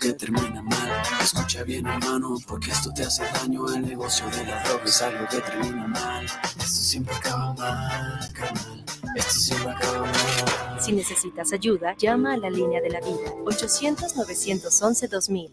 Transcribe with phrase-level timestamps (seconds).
[0.00, 1.02] que termina mal.
[1.20, 3.72] Escucha bien, hermano, porque esto te hace daño.
[3.72, 6.24] El negocio de la droga es algo que termina mal.
[6.24, 8.84] Esto siempre acaba mal, canal.
[9.14, 10.80] Esto siempre acaba mal.
[10.80, 15.52] Si necesitas ayuda, llama a la línea de la vida 800-911-2000.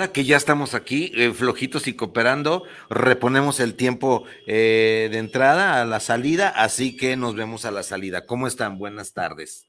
[0.00, 5.78] Nada, que ya estamos aquí, eh, flojitos y cooperando, reponemos el tiempo eh, de entrada
[5.78, 8.24] a la salida, así que nos vemos a la salida.
[8.24, 8.78] ¿Cómo están?
[8.78, 9.68] Buenas tardes.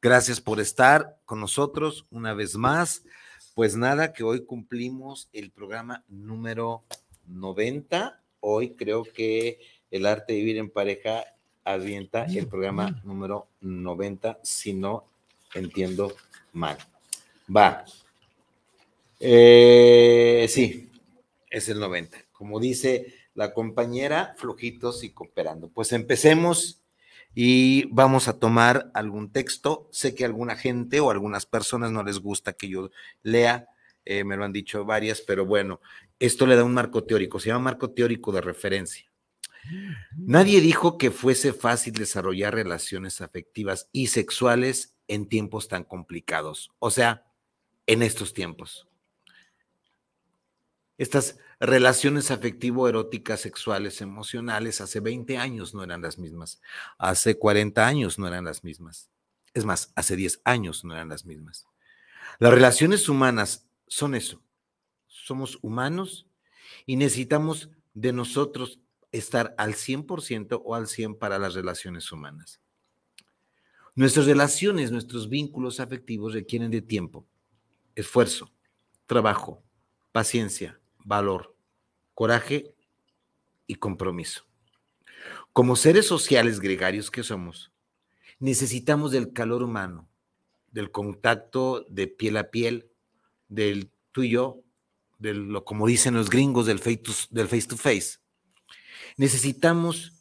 [0.00, 3.02] Gracias por estar con nosotros una vez más.
[3.56, 6.84] Pues nada, que hoy cumplimos el programa número
[7.26, 8.22] 90.
[8.38, 9.58] Hoy creo que
[9.90, 11.24] el arte de vivir en pareja
[11.64, 15.08] avienta el programa número 90, si no
[15.52, 16.14] entiendo
[16.52, 16.78] mal.
[17.50, 17.84] Va.
[19.26, 20.90] Eh, sí,
[21.48, 22.26] es el 90.
[22.30, 25.70] Como dice la compañera, flojitos y cooperando.
[25.70, 26.82] Pues empecemos
[27.34, 29.88] y vamos a tomar algún texto.
[29.92, 32.90] Sé que alguna gente o algunas personas no les gusta que yo
[33.22, 33.66] lea,
[34.04, 35.80] eh, me lo han dicho varias, pero bueno,
[36.18, 39.10] esto le da un marco teórico, se llama marco teórico de referencia.
[40.18, 46.90] Nadie dijo que fuese fácil desarrollar relaciones afectivas y sexuales en tiempos tan complicados, o
[46.90, 47.24] sea,
[47.86, 48.86] en estos tiempos.
[50.96, 56.60] Estas relaciones afectivo-eróticas, sexuales, emocionales, hace 20 años no eran las mismas.
[56.98, 59.10] Hace 40 años no eran las mismas.
[59.54, 61.66] Es más, hace 10 años no eran las mismas.
[62.38, 64.42] Las relaciones humanas son eso.
[65.06, 66.26] Somos humanos
[66.86, 68.80] y necesitamos de nosotros
[69.12, 72.60] estar al 100% o al 100 para las relaciones humanas.
[73.94, 77.24] Nuestras relaciones, nuestros vínculos afectivos requieren de tiempo,
[77.94, 78.52] esfuerzo,
[79.06, 79.62] trabajo,
[80.10, 81.54] paciencia, valor,
[82.14, 82.74] coraje
[83.66, 84.44] y compromiso.
[85.52, 87.70] Como seres sociales gregarios que somos,
[88.40, 90.08] necesitamos del calor humano,
[90.72, 92.90] del contacto de piel a piel,
[93.48, 94.62] del tú y yo,
[95.18, 98.18] de lo como dicen los gringos del face to, del face, to face.
[99.16, 100.12] Necesitamos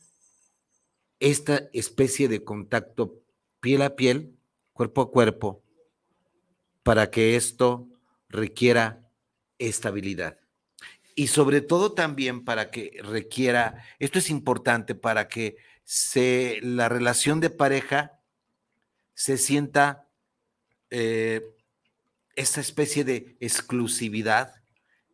[1.20, 3.24] esta especie de contacto
[3.60, 4.38] piel a piel,
[4.74, 5.64] cuerpo a cuerpo,
[6.84, 7.88] para que esto
[8.30, 9.10] requiera
[9.58, 10.43] estabilidad
[11.16, 17.40] y sobre todo también para que requiera, esto es importante para que se, la relación
[17.40, 18.20] de pareja
[19.14, 20.08] se sienta
[20.90, 21.42] eh,
[22.36, 24.56] esa especie de exclusividad,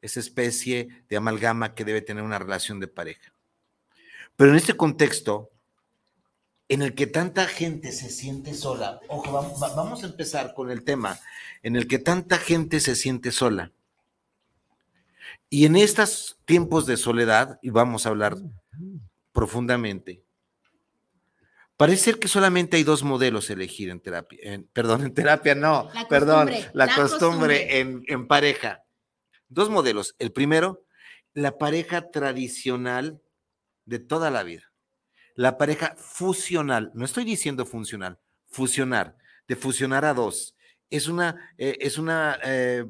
[0.01, 3.33] esa especie de amalgama que debe tener una relación de pareja.
[4.35, 5.49] Pero en este contexto,
[6.69, 11.19] en el que tanta gente se siente sola, ojo, vamos a empezar con el tema,
[11.61, 13.73] en el que tanta gente se siente sola
[15.49, 18.37] y en estos tiempos de soledad, y vamos a hablar
[19.31, 20.23] profundamente,
[21.75, 24.39] parece ser que solamente hay dos modelos a elegir en terapia,
[24.73, 28.83] perdón, en terapia no, perdón, la, costumbre, En, en pareja.
[29.47, 30.15] Dos modelos.
[30.19, 30.85] El primero,
[31.33, 33.19] la pareja tradicional
[33.85, 34.71] de toda la vida.
[35.33, 39.17] La pareja fusional, no estoy diciendo funcional, fusionar,
[39.47, 40.55] de fusionar a dos
[40.89, 42.85] es una, eh, es una, eh,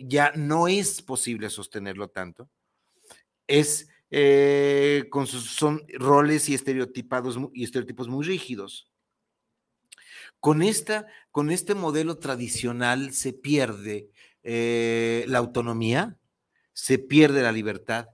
[0.00, 2.48] ya no es posible sostenerlo tanto.
[3.46, 8.88] Es eh, con sus, son roles y estereotipados y estereotipos muy rígidos.
[10.38, 14.10] Con, esta, con este modelo tradicional se pierde
[14.42, 16.18] la autonomía,
[16.74, 18.08] se pierde la libertad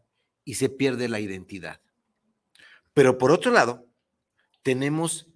[0.45, 1.81] y se pierde la identidad.
[2.95, 3.89] Pero por otro lado,
[4.63, 5.30] tenemos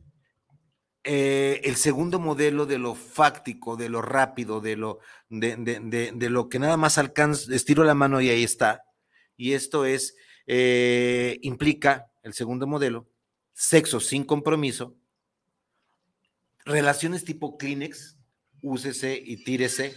[1.06, 6.58] eh, el segundo modelo de lo fáctico, de lo rápido, de lo, de, lo que
[6.58, 8.84] nada más alcanza, estiro la mano y ahí está.
[9.36, 10.16] Y esto es,
[10.46, 13.06] eh, implica, el segundo modelo,
[13.52, 14.96] sexo sin compromiso,
[16.64, 18.16] relaciones tipo Kleenex,
[18.62, 19.94] úsese y tírese,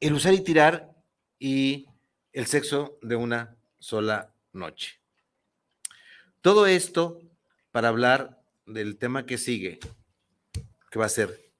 [0.00, 0.92] el usar y tirar
[1.38, 1.86] y
[2.32, 4.98] el sexo de una sola noche.
[6.40, 7.20] Todo esto
[7.74, 9.80] para hablar del tema que sigue,
[10.92, 11.50] que va a ser,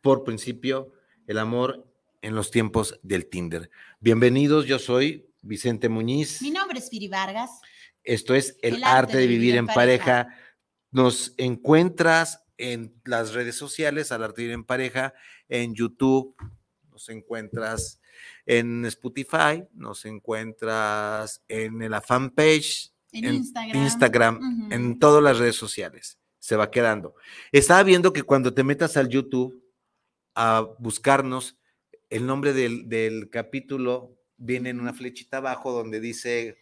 [0.00, 0.94] por principio,
[1.26, 1.86] el amor
[2.22, 3.70] en los tiempos del Tinder.
[4.00, 6.40] Bienvenidos, yo soy Vicente Muñiz.
[6.40, 7.50] Mi nombre es Piri Vargas.
[8.02, 10.34] Esto es El, arte, de vivir, en pareja.
[10.90, 15.12] Nos encuentras en las redes sociales, al arte de vivir en pareja,
[15.50, 16.34] en YouTube,
[16.90, 18.00] nos encuentras
[18.46, 23.76] en Spotify, nos encuentras en la fanpage, En Instagram.
[23.82, 26.18] Instagram, en todas las redes sociales.
[26.38, 27.14] Se va quedando.
[27.52, 29.62] Estaba viendo que cuando te metas al YouTube
[30.34, 31.56] a buscarnos,
[32.10, 36.58] el nombre del, del capítulo viene en una flechita abajo donde dice.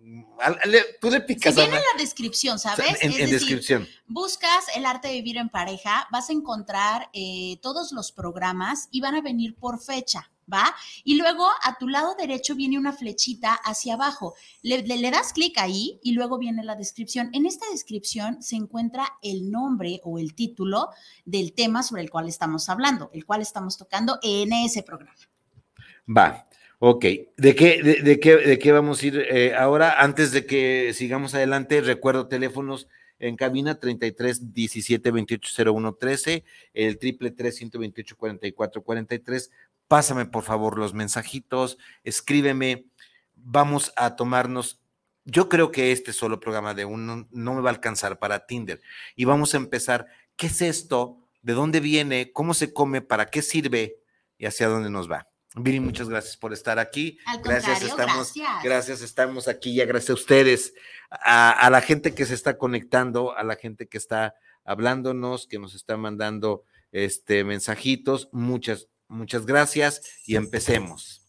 [0.00, 0.22] mm,
[0.66, 2.86] le- Tú le Si picas viene en la descripción, ¿sabes?
[2.86, 3.88] en, es en decir, descripción.
[4.06, 9.00] buscas el arte de vivir en pareja, vas a encontrar eh, todos los programas y
[9.00, 10.74] van a venir por fecha, ¿va?
[11.04, 14.34] Y luego a tu lado derecho viene una flechita hacia abajo.
[14.62, 17.30] Le, le- das clic ahí y luego viene la descripción.
[17.32, 20.88] En esta descripción se encuentra el nombre o el título
[21.24, 25.14] del tema sobre el cual estamos hablando, el cual estamos tocando en ese programa.
[26.06, 26.46] Va,
[26.78, 27.04] ok.
[27.36, 30.00] ¿De qué, de, de qué, de qué vamos a ir eh, ahora?
[30.00, 32.88] Antes de que sigamos adelante, recuerdo teléfonos
[33.20, 39.50] en cabina 33 17 28 01 13, el triple 3 128 44 43.
[39.88, 42.86] Pásame por favor los mensajitos, escríbeme.
[43.34, 44.80] Vamos a tomarnos.
[45.24, 48.80] Yo creo que este solo programa de uno no me va a alcanzar para Tinder.
[49.16, 50.06] Y vamos a empezar.
[50.36, 51.18] ¿Qué es esto?
[51.42, 52.32] ¿De dónde viene?
[52.32, 53.00] ¿Cómo se come?
[53.00, 53.96] ¿Para qué sirve?
[54.36, 55.28] ¿Y hacia dónde nos va?
[55.54, 57.18] Viri, muchas gracias por estar aquí.
[57.24, 58.62] Al Gracias, estamos, gracias.
[58.62, 60.74] gracias, estamos aquí ya gracias a ustedes,
[61.10, 65.58] a, a la gente que se está conectando, a la gente que está hablándonos, que
[65.58, 71.26] nos está mandando este mensajitos, muchas, muchas gracias y empecemos.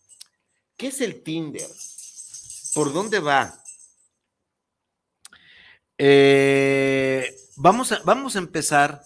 [0.78, 1.68] ¿Qué es el Tinder?
[2.74, 3.62] ¿Por dónde va?
[5.98, 9.02] Eh, vamos, a, vamos a empezar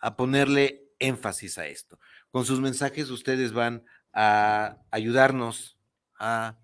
[0.00, 1.98] a ponerle énfasis a esto.
[2.30, 5.78] Con sus mensajes ustedes van a ayudarnos
[6.18, 6.58] a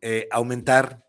[0.00, 1.04] eh, aumentar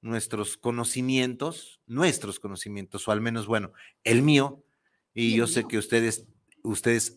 [0.00, 3.72] nuestros conocimientos, nuestros conocimientos, o al menos, bueno,
[4.04, 4.64] el mío,
[5.12, 6.26] y el yo sé que ustedes,
[6.62, 7.16] ustedes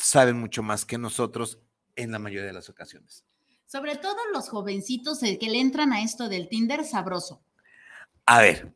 [0.00, 1.58] saben mucho más que nosotros
[1.96, 3.24] en la mayoría de las ocasiones.
[3.66, 7.42] Sobre todo los jovencitos eh, que le entran a esto del Tinder sabroso.
[8.26, 8.74] A ver,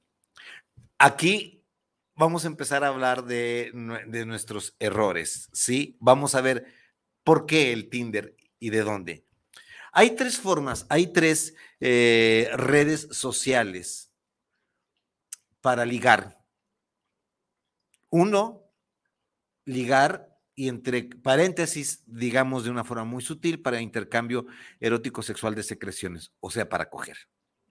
[0.98, 1.64] aquí
[2.14, 3.72] vamos a empezar a hablar de,
[4.06, 5.96] de nuestros errores, ¿sí?
[6.00, 6.66] Vamos a ver
[7.24, 9.26] por qué el Tinder y de dónde.
[9.92, 14.12] Hay tres formas, hay tres eh, redes sociales
[15.60, 16.42] para ligar.
[18.10, 18.70] Uno,
[19.64, 24.46] ligar y entre paréntesis, digamos de una forma muy sutil, para intercambio
[24.80, 27.16] erótico sexual de secreciones, o sea, para coger.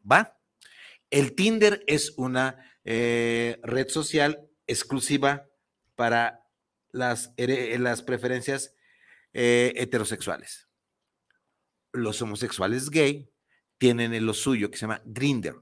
[0.10, 0.38] ¿Va?
[1.10, 5.48] El Tinder es una eh, red social exclusiva
[5.96, 6.44] para
[6.92, 8.76] las, las preferencias
[9.34, 10.68] eh, heterosexuales.
[11.92, 13.30] Los homosexuales gay
[13.78, 15.56] tienen en lo suyo que se llama Grinder,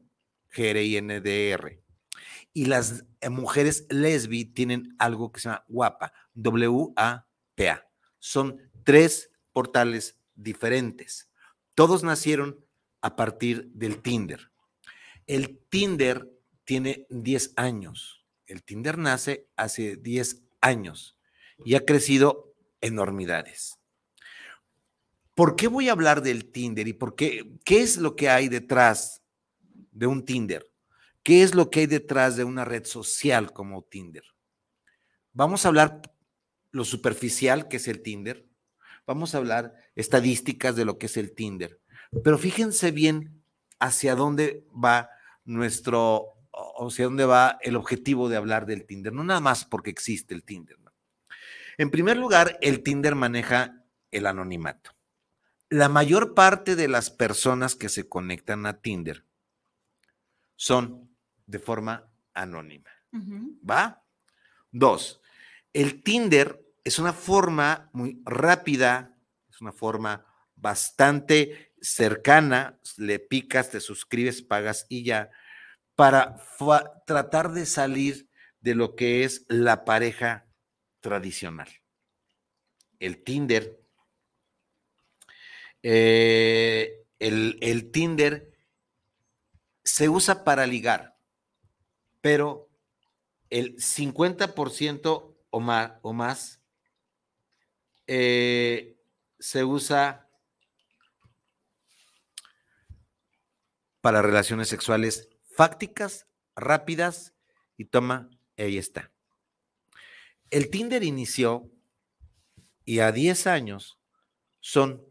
[0.53, 1.80] G-R-I-N-D-R.
[2.53, 7.87] Y las eh, mujeres lesbi tienen algo que se llama WAPA, W-A-P-A.
[8.19, 11.29] Son tres portales diferentes.
[11.75, 12.63] Todos nacieron
[13.01, 14.51] a partir del Tinder.
[15.27, 16.29] El Tinder
[16.63, 18.25] tiene 10 años.
[18.45, 21.17] El Tinder nace hace 10 años
[21.63, 23.77] y ha crecido enormidades.
[25.35, 27.49] ¿Por qué voy a hablar del Tinder y por qué?
[27.63, 29.23] ¿Qué es lo que hay detrás
[29.91, 30.70] de un Tinder?
[31.23, 34.23] ¿Qué es lo que hay detrás de una red social como Tinder?
[35.33, 36.01] Vamos a hablar
[36.71, 38.47] lo superficial que es el Tinder.
[39.05, 41.79] Vamos a hablar estadísticas de lo que es el Tinder.
[42.23, 43.43] Pero fíjense bien
[43.79, 45.09] hacia dónde va
[45.43, 49.13] nuestro, o hacia dónde va el objetivo de hablar del Tinder.
[49.13, 50.77] No nada más porque existe el Tinder.
[51.77, 54.91] En primer lugar, el Tinder maneja el anonimato.
[55.69, 59.25] La mayor parte de las personas que se conectan a Tinder
[60.55, 61.10] son
[61.51, 62.89] de forma anónima.
[63.69, 64.01] ¿Va?
[64.71, 65.21] Dos,
[65.73, 69.17] el Tinder es una forma muy rápida,
[69.49, 75.29] es una forma bastante cercana, le picas, te suscribes, pagas y ya,
[75.95, 76.37] para
[77.05, 78.29] tratar de salir
[78.61, 80.47] de lo que es la pareja
[81.01, 81.67] tradicional.
[82.99, 83.77] El Tinder,
[85.83, 88.51] eh, el, el Tinder
[89.83, 91.17] se usa para ligar,
[92.21, 92.69] pero
[93.49, 96.61] el 50% o más, o más
[98.07, 100.29] se usa
[104.01, 107.33] para relaciones sexuales fácticas, rápidas
[107.77, 109.11] y toma, ahí está.
[110.49, 111.71] El Tinder inició
[112.83, 113.99] y a 10 años
[114.59, 115.05] son,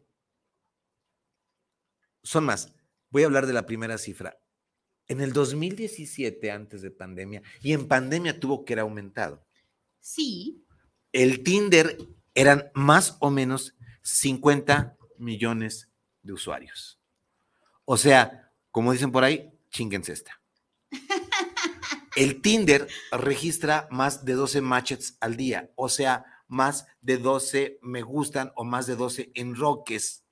[2.23, 2.75] son más.
[3.11, 4.40] Voy a hablar de la primera cifra.
[5.11, 9.45] En el 2017, antes de pandemia, y en pandemia tuvo que ir aumentado.
[9.99, 10.65] Sí.
[11.11, 11.99] El Tinder
[12.33, 15.91] eran más o menos 50 millones
[16.23, 17.01] de usuarios.
[17.85, 20.41] O sea, como dicen por ahí, chinguense esta.
[22.15, 28.03] El Tinder registra más de 12 matches al día, o sea, más de 12 me
[28.03, 30.25] gustan o más de 12 enroques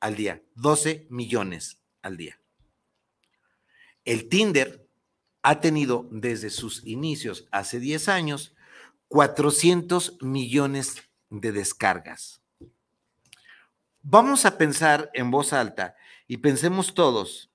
[0.00, 0.42] al día.
[0.56, 2.40] 12 millones al día.
[4.08, 4.88] El Tinder
[5.42, 8.54] ha tenido desde sus inicios hace 10 años
[9.08, 10.96] 400 millones
[11.28, 12.40] de descargas.
[14.00, 15.94] Vamos a pensar en voz alta
[16.26, 17.52] y pensemos todos,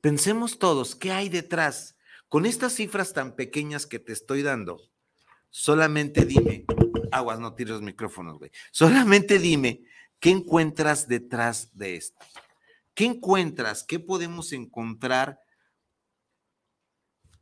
[0.00, 1.96] pensemos todos, ¿qué hay detrás?
[2.28, 4.90] Con estas cifras tan pequeñas que te estoy dando,
[5.50, 6.64] solamente dime,
[7.12, 9.84] aguas, no tires los micrófonos, güey, solamente dime,
[10.18, 12.26] ¿qué encuentras detrás de esto?
[12.96, 13.84] ¿Qué encuentras?
[13.84, 15.38] ¿Qué podemos encontrar?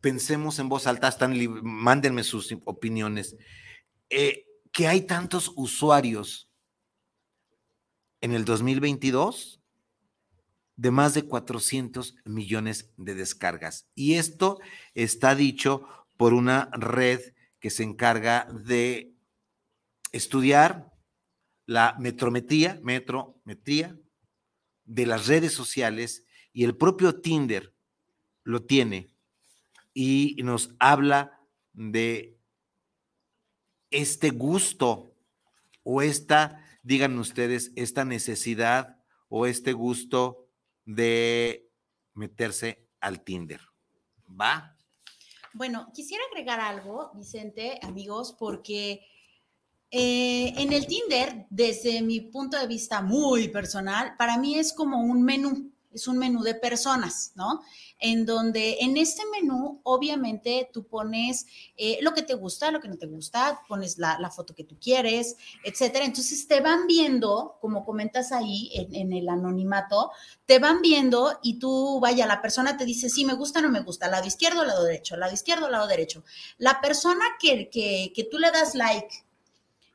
[0.00, 1.32] Pensemos en voz alta, están,
[1.62, 3.37] mándenme sus opiniones.
[4.11, 6.50] Eh, que hay tantos usuarios
[8.20, 9.62] en el 2022
[10.75, 13.88] de más de 400 millones de descargas.
[13.94, 14.58] Y esto
[14.94, 17.20] está dicho por una red
[17.61, 19.14] que se encarga de
[20.11, 20.92] estudiar
[21.64, 23.96] la metrometría, metrometría
[24.85, 27.73] de las redes sociales y el propio Tinder
[28.43, 29.09] lo tiene
[29.93, 31.41] y nos habla
[31.73, 32.38] de
[33.91, 35.14] este gusto
[35.83, 38.99] o esta digan ustedes, esta necesidad
[39.29, 40.47] o este gusto
[40.85, 41.69] de
[42.12, 43.61] meterse al Tinder.
[44.29, 44.76] ¿Va?
[45.55, 49.07] Bueno, quisiera agregar algo, Vicente, amigos, porque
[49.97, 55.01] eh, en el Tinder, desde mi punto de vista muy personal, para mí es como
[55.01, 57.63] un menú es un menú de personas, ¿no?
[57.99, 61.47] En donde en este menú, obviamente, tú pones
[61.77, 64.77] eh, lo que te gusta, lo que no te gusta, pones la, foto que tú
[64.81, 66.05] quieres, etcétera.
[66.05, 70.11] Entonces te van viendo, como comentas ahí en, el anonimato,
[70.45, 73.81] te van viendo y tú, vaya, la persona te dice, sí, me gusta, no me
[73.81, 76.25] gusta, lado izquierdo, lado derecho, lado izquierdo, lado derecho.
[76.59, 79.24] La persona que, que, tú le das like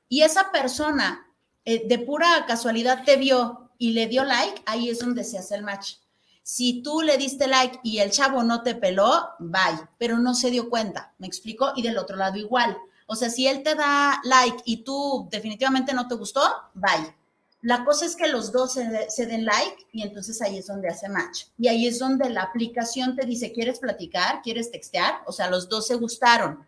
[0.09, 1.27] y esa persona
[1.63, 5.55] eh, de pura casualidad te vio y le dio like, ahí es donde se hace
[5.55, 5.95] el match.
[6.43, 10.49] Si tú le diste like y el chavo no te peló, bye, pero no se
[10.49, 11.73] dio cuenta, ¿me explico?
[11.75, 12.75] Y del otro lado igual.
[13.05, 16.41] O sea, si él te da like y tú definitivamente no te gustó,
[16.73, 17.15] bye.
[17.61, 21.09] La cosa es que los dos se, den like y entonces ahí es donde hace
[21.09, 21.45] match.
[21.57, 24.41] Y ahí es donde la aplicación te dice, ¿quieres platicar?
[24.41, 25.21] ¿Quieres textear?
[25.25, 26.65] O sea, los dos se gustaron.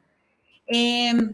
[0.67, 1.33] Em,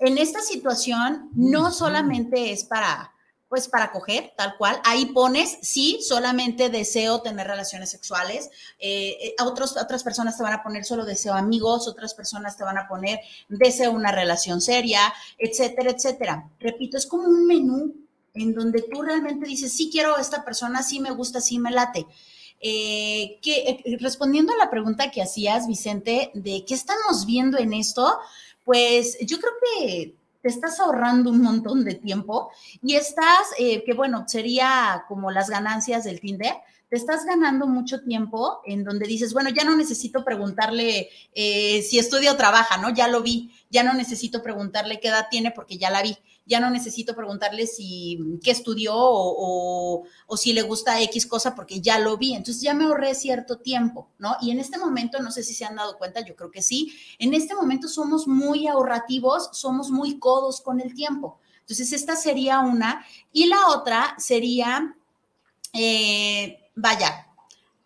[0.00, 3.10] en esta situación no solamente es para
[3.54, 4.80] pues para coger, tal cual.
[4.84, 8.50] Ahí pones, sí, solamente deseo tener relaciones sexuales.
[8.80, 12.64] Eh, eh otros, otras personas te van a poner solo deseo amigos, otras personas te
[12.64, 15.00] van a poner deseo una relación seria,
[15.38, 16.50] etcétera, etcétera.
[16.58, 17.94] Repito, es como un menú
[18.34, 21.70] en donde tú realmente dices, sí quiero a esta persona, sí me gusta, sí me
[21.70, 22.06] late.
[22.60, 27.72] Eh, que, eh, respondiendo a la pregunta que hacías, Vicente, de qué estamos viendo en
[27.72, 28.18] esto,
[28.64, 32.50] pues yo creo que te estás ahorrando un montón de tiempo
[32.82, 36.54] y estás, eh, que bueno, sería como las ganancias del Tinder,
[36.88, 41.98] te estás ganando mucho tiempo en donde dices, bueno, ya no necesito preguntarle eh, si
[41.98, 42.94] estudia o trabaja, ¿no?
[42.94, 46.60] Ya lo vi, ya no necesito preguntarle qué edad tiene porque ya la vi ya
[46.60, 50.04] no necesito preguntarle si qué estudió o,
[50.36, 52.34] si le gusta X cosa porque ya lo vi.
[52.34, 54.36] Entonces ya me ahorré cierto tiempo, ¿no?
[54.40, 56.94] Y en este momento, no sé si se han dado cuenta, yo creo que sí,
[57.18, 61.38] en este momento somos muy ahorrativos, somos muy codos con el tiempo.
[61.60, 63.04] Entonces esta sería una.
[63.32, 64.96] Y la otra sería,
[65.72, 67.26] eh, vaya,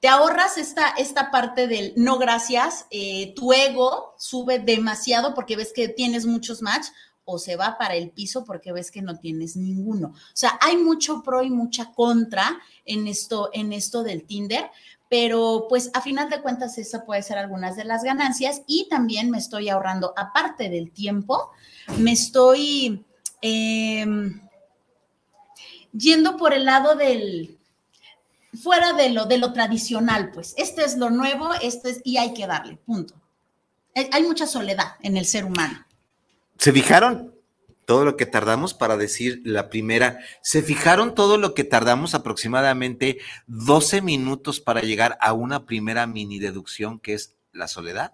[0.00, 5.72] te ahorras esta, esta parte del no gracias, eh, tu ego sube demasiado porque ves
[5.74, 6.86] que tienes muchos match
[7.24, 10.08] o se va para el piso porque ves que no tienes ninguno.
[10.08, 14.70] O sea, hay mucho pro y mucha contra en esto, en esto del Tinder,
[15.10, 19.30] pero pues a final de cuentas esa puede ser algunas de las ganancias y también
[19.30, 21.50] me estoy ahorrando, aparte del tiempo,
[21.98, 23.04] me estoy
[23.42, 24.40] em,
[25.92, 27.57] yendo por el lado del,
[28.62, 32.34] fuera de lo, de lo tradicional, pues, este es lo nuevo, esto es, y hay
[32.34, 33.14] que darle, punto.
[34.12, 35.84] Hay mucha soledad en el ser humano.
[36.56, 37.32] ¿Se fijaron?
[37.88, 40.18] todo lo que tardamos para decir la primera.
[40.42, 46.38] ¿Se fijaron todo lo que tardamos aproximadamente 12 minutos para llegar a una primera mini
[46.38, 48.12] deducción que es la soledad?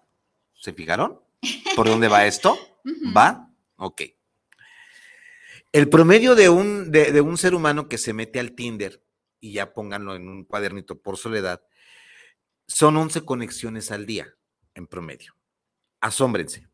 [0.54, 1.18] ¿Se fijaron?
[1.74, 2.56] ¿Por dónde va esto?
[3.16, 3.50] ¿Va?
[3.74, 4.02] Ok.
[5.72, 9.02] El promedio de un, de, un ser humano que se mete al Tinder,
[9.44, 11.62] y ya pónganlo en un cuadernito por soledad,
[12.66, 14.34] son 11 conexiones al día
[14.72, 15.36] en promedio.
[16.00, 16.66] Asómbrense.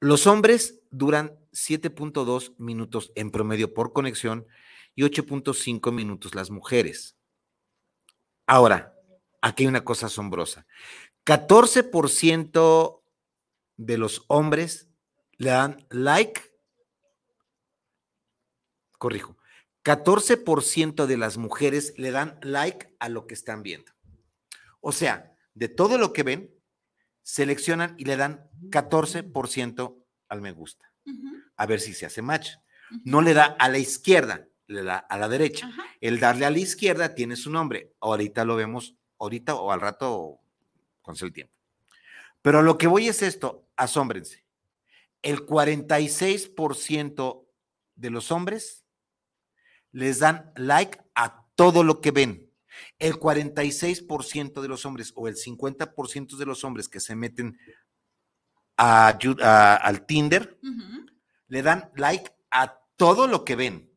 [0.00, 4.46] Los hombres duran 7.2 minutos en promedio por conexión
[4.94, 7.18] y 8.5 minutos las mujeres.
[8.46, 8.94] Ahora,
[9.42, 10.66] aquí hay una cosa asombrosa.
[11.26, 13.02] 14%
[13.76, 14.88] de los hombres
[15.36, 16.40] le dan like,
[18.96, 19.36] corrijo,
[19.84, 23.92] 14% de las mujeres le dan like a lo que están viendo.
[24.80, 26.50] O sea, de todo lo que ven,
[27.22, 29.96] seleccionan y le dan 14%
[30.28, 30.90] al me gusta.
[31.56, 32.52] A ver si se hace match.
[33.04, 35.70] No le da a la izquierda, le da a la derecha.
[36.00, 37.92] El darle a la izquierda tiene su nombre.
[38.00, 40.40] Ahorita lo vemos, ahorita o al rato,
[41.02, 41.52] con el tiempo.
[42.40, 44.44] Pero lo que voy es esto, asómbrense.
[45.22, 47.46] El 46%
[47.96, 48.83] de los hombres
[49.94, 52.50] les dan like a todo lo que ven.
[52.98, 57.56] El 46% de los hombres o el 50% de los hombres que se meten
[58.76, 60.58] al Tinder,
[61.46, 63.88] le dan like a todo lo que ven.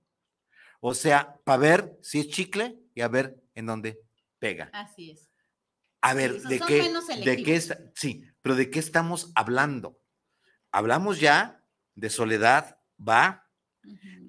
[0.80, 4.00] O sea, para ver si es chicle y a ver en dónde
[4.38, 4.70] pega.
[4.74, 5.32] Así es.
[6.02, 6.94] A ver, ¿de qué,
[7.26, 7.60] de qué
[7.96, 10.00] sí, pero ¿de qué estamos hablando?
[10.72, 11.64] Hablamos ya
[11.96, 13.50] de soledad, va.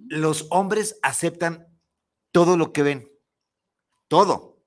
[0.09, 1.67] Los hombres aceptan
[2.33, 3.13] todo lo que ven,
[4.09, 4.63] todo.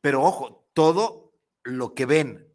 [0.00, 2.48] Pero ojo, todo lo que ven,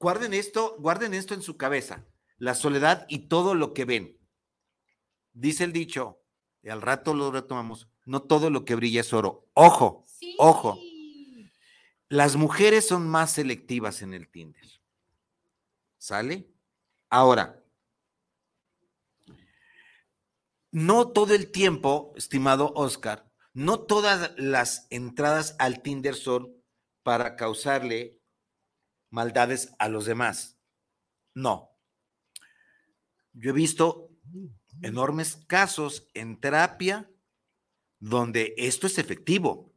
[0.00, 2.06] Guarden esto, guarden esto en su cabeza.
[2.36, 4.16] La soledad y todo lo que ven.
[5.32, 6.22] Dice el dicho,
[6.62, 9.48] y al rato lo retomamos, no todo lo que brilla es oro.
[9.54, 10.04] Ojo,
[10.38, 10.78] ojo.
[12.08, 14.66] Las mujeres son más selectivas en el Tinder.
[15.98, 16.48] ¿Sale?
[17.10, 17.64] Ahora,
[20.70, 26.54] no todo el tiempo, estimado Oscar, no todas las entradas al Tinder son
[27.02, 28.20] para causarle
[29.10, 30.58] maldades a los demás.
[31.34, 31.70] No.
[33.32, 34.10] Yo he visto
[34.82, 37.10] enormes casos en terapia
[37.98, 39.74] donde esto es efectivo.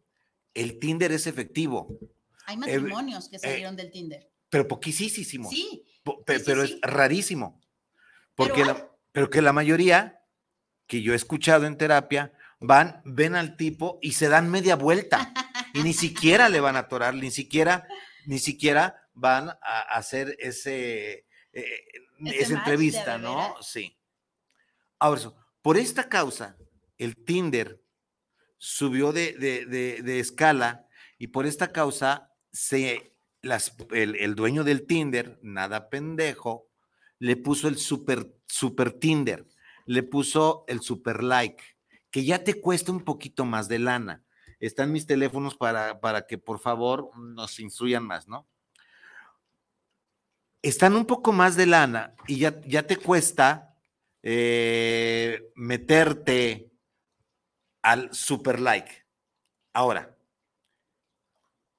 [0.53, 1.97] El Tinder es efectivo.
[2.45, 4.29] Hay eh, matrimonios que eh, salieron del Tinder.
[4.49, 5.49] Pero poquísimo.
[5.49, 5.85] Sí.
[6.25, 7.61] pero es rarísimo.
[8.35, 10.20] Porque pero, la, pero que la mayoría
[10.91, 15.33] que yo he escuchado en terapia van, ven al tipo y se dan media vuelta.
[15.73, 17.87] y ni siquiera le van a atorar, ni siquiera,
[18.25, 21.83] ni siquiera van a hacer ese, eh,
[22.25, 23.55] esa entrevista, ¿no?
[23.61, 23.97] Sí.
[24.99, 26.57] Ahora, por esta causa,
[26.97, 27.81] el Tinder
[28.57, 36.67] subió de, escala y por esta causa se, las, el, dueño del Tinder, nada pendejo,
[37.17, 39.47] le puso el super, super Tinder,
[39.91, 41.63] le puso el super like,
[42.09, 44.23] que ya te cuesta un poquito más de lana.
[44.59, 48.47] Están mis teléfonos para, para que por favor nos instruyan más, ¿no?
[50.61, 53.75] están un poco más de lana y ya, ya te cuesta
[54.21, 56.71] eh, meterte
[57.81, 59.05] al super like.
[59.73, 60.15] Ahora,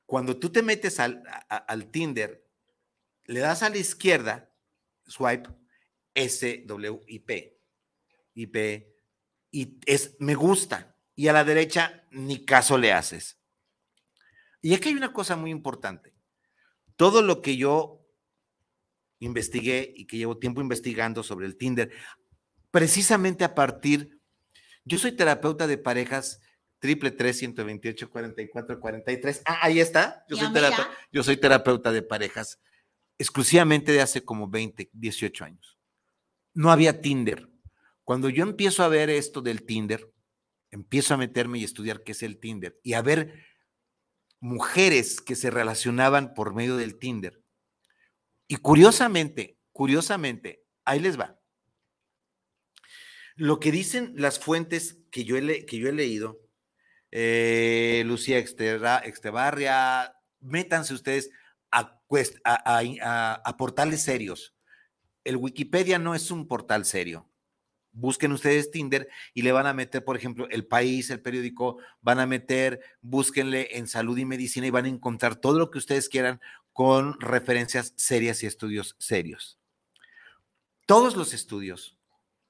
[0.06, 2.44] cuando tú te metes al, al Tinder,
[3.24, 4.50] le das a la izquierda,
[5.06, 5.48] swipe,
[6.14, 7.61] SWIP,
[8.34, 8.86] IP,
[9.50, 13.38] y es me gusta, y a la derecha ni caso le haces.
[14.60, 16.14] Y aquí hay una cosa muy importante.
[16.96, 18.06] Todo lo que yo
[19.18, 21.90] investigué y que llevo tiempo investigando sobre el Tinder,
[22.70, 24.20] precisamente a partir,
[24.84, 26.40] yo soy terapeuta de parejas
[26.82, 29.42] triple tres 128 44 43.
[29.44, 30.24] Ah, ahí está.
[30.28, 32.60] Yo soy, terapeuta, yo soy terapeuta de parejas
[33.18, 35.78] exclusivamente de hace como 20, 18 años.
[36.54, 37.48] No había Tinder.
[38.04, 40.12] Cuando yo empiezo a ver esto del Tinder,
[40.70, 43.44] empiezo a meterme y estudiar qué es el Tinder y a ver
[44.40, 47.40] mujeres que se relacionaban por medio del Tinder
[48.48, 51.38] y curiosamente, curiosamente, ahí les va.
[53.36, 55.42] Lo que dicen las fuentes que yo he,
[55.92, 56.40] leído,
[57.12, 61.30] eh, Lucía Extebarria, métanse ustedes
[61.70, 64.54] a portales serios.
[65.24, 67.31] El Wikipedia no es un portal serio
[67.92, 72.20] busquen ustedes Tinder y le van a meter, por ejemplo, el país, el periódico, van
[72.20, 76.08] a meter, búsquenle en salud y medicina y van a encontrar todo lo que ustedes
[76.08, 76.40] quieran
[76.72, 79.58] con referencias serias y estudios serios.
[80.86, 81.98] Todos los estudios,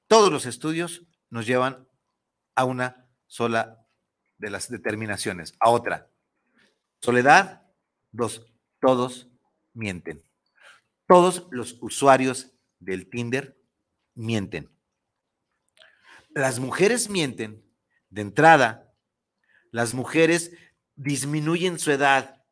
[0.07, 1.87] todos los estudios nos llevan
[2.55, 3.85] a una sola
[4.37, 6.09] de las determinaciones, a otra.
[6.99, 7.63] Soledad,
[8.11, 8.45] dos,
[8.79, 9.29] todos
[9.73, 10.23] mienten.
[11.07, 13.57] Todos los usuarios del Tinder
[14.15, 14.69] mienten.
[16.35, 17.63] Las mujeres mienten
[18.09, 18.91] de entrada.
[19.71, 20.51] Las mujeres
[20.95, 22.43] disminuyen su edad,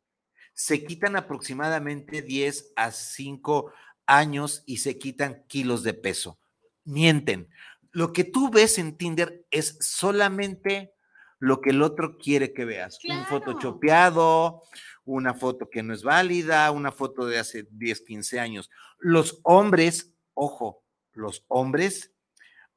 [0.54, 3.72] se quitan aproximadamente 10 a 5
[4.06, 6.38] años y se quitan kilos de peso.
[6.84, 7.48] Mienten.
[7.92, 10.94] Lo que tú ves en Tinder es solamente
[11.38, 12.98] lo que el otro quiere que veas.
[13.04, 13.26] Un Claro.
[13.28, 14.62] photoshopeado,
[15.04, 18.70] una foto que no es válida, una foto de hace 10, 15 años.
[18.98, 22.11] Los hombres, ojo, los hombres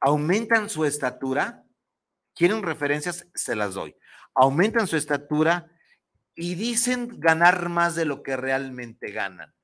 [0.06, 1.66] aumentan su estatura,
[2.36, 3.96] quieren referencias, se las doy,
[4.36, 5.72] aumentan su estatura
[6.36, 9.56] y dicen ganar más de lo que realmente ganan.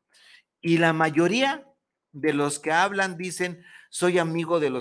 [0.60, 1.68] Y la mayoría
[2.12, 4.72] de los que hablan dicen, soy amigo de,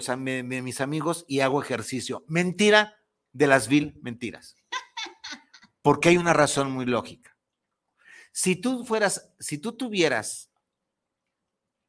[0.63, 2.25] mis amigos y hago ejercicio.
[2.27, 2.97] Mentira
[3.33, 4.57] de las vil mentiras.
[5.83, 7.37] Porque hay una razón muy lógica.
[8.33, 10.51] Si tú fueras, si tú tuvieras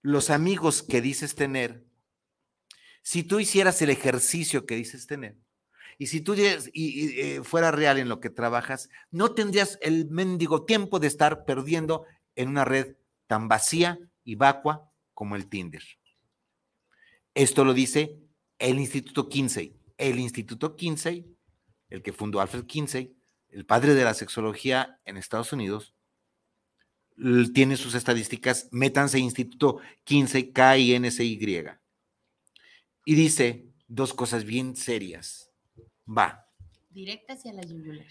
[0.02, 1.86] los amigos que dices tener,
[3.02, 5.38] si tú hicieras el ejercicio que dices tener,
[5.98, 10.66] y si tú y, eh, fuera real en lo que trabajas, no tendrías el mendigo
[10.66, 12.96] tiempo de estar perdiendo en una red
[13.28, 15.84] tan vacía y vacua como el Tinder.
[17.36, 18.18] Esto lo dice
[18.58, 19.76] el Instituto Kinsey.
[19.98, 21.26] El Instituto Kinsey,
[21.90, 23.16] el que fundó Alfred Kinsey,
[23.50, 25.94] el padre de la sexología en Estados Unidos,
[27.54, 31.81] tiene sus estadísticas, métanse Instituto Kinsey, K-I-N-C-Y.
[33.06, 35.52] Y dice dos cosas bien serias.
[36.08, 36.48] Va.
[36.90, 38.06] Directa hacia la yugular.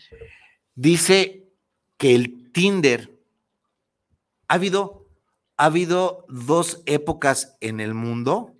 [0.74, 1.50] Dice
[1.96, 3.18] que el Tinder
[4.48, 5.08] ha habido,
[5.56, 8.56] ha habido dos épocas en el mundo,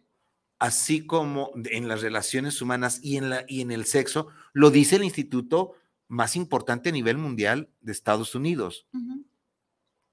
[0.59, 4.97] así como en las relaciones humanas y en, la, y en el sexo, lo dice
[4.97, 5.75] el instituto
[6.09, 8.87] más importante a nivel mundial de Estados Unidos,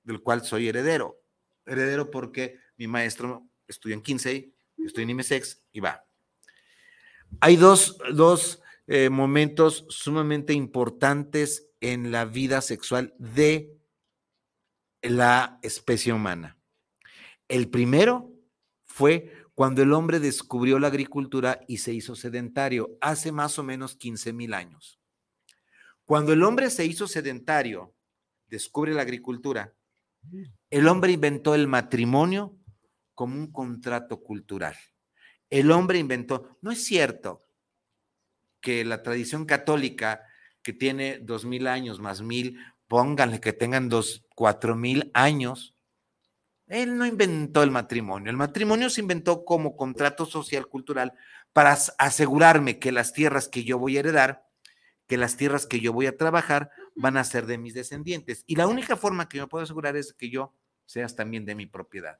[0.04, 1.20] del cual soy heredero.
[1.66, 6.07] Heredero porque mi maestro estudia en Kinsey, yo estoy en IMESEX y va.
[7.40, 13.78] Hay dos, dos eh, momentos sumamente importantes en la vida sexual de
[15.02, 16.58] la especie humana.
[17.48, 18.32] El primero
[18.86, 23.96] fue cuando el hombre descubrió la agricultura y se hizo sedentario, hace más o menos
[23.96, 25.00] 15 mil años.
[26.06, 27.96] Cuando el hombre se hizo sedentario,
[28.48, 29.74] descubre la agricultura,
[30.70, 32.58] el hombre inventó el matrimonio
[33.14, 34.76] como un contrato cultural.
[35.50, 37.46] El hombre inventó, no es cierto
[38.62, 40.24] que la tradición católica
[40.62, 45.76] que tiene dos mil años más mil, pónganle que tengan dos, cuatro mil años,
[46.68, 48.30] él no inventó el matrimonio.
[48.30, 51.14] El matrimonio se inventó como contrato social cultural
[51.54, 54.46] para as- asegurarme que las tierras que yo voy a heredar,
[55.08, 58.44] que las tierras que yo voy a trabajar van a ser de mis descendientes.
[58.48, 60.54] Y la única forma que yo puedo asegurar es que yo
[60.86, 62.20] seas también de mi propiedad.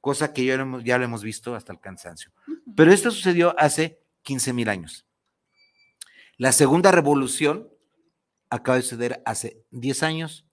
[0.00, 2.32] Cosa que ya lo hemos, ya lo hemos visto hasta el cansancio.
[2.76, 5.04] Pero esto sucedió hace 15 mil años.
[6.36, 7.68] La segunda revolución
[8.50, 10.46] acaba de suceder hace 10 años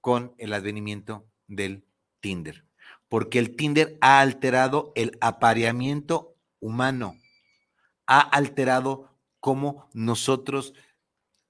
[0.00, 1.84] con el advenimiento del
[2.20, 2.64] Tinder,
[3.08, 7.16] porque el Tinder ha alterado el apareamiento humano,
[8.06, 9.10] ha alterado
[9.40, 10.74] cómo nosotros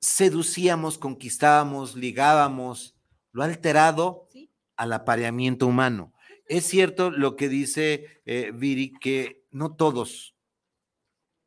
[0.00, 2.94] seducíamos, conquistábamos, ligábamos,
[3.32, 4.50] lo ha alterado Sí.
[4.76, 6.12] al apareamiento humano.
[6.46, 10.36] Es cierto lo que dice eh, Viri, que no todos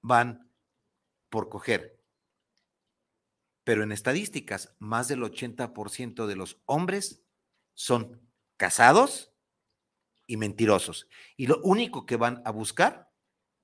[0.02, 0.52] van
[1.30, 2.00] por coger,
[3.64, 7.22] pero en estadísticas, más del 80% de los hombres
[7.76, 8.20] son
[8.58, 9.32] casados
[10.26, 11.08] y mentirosos.
[11.38, 13.12] Y lo único que van a buscar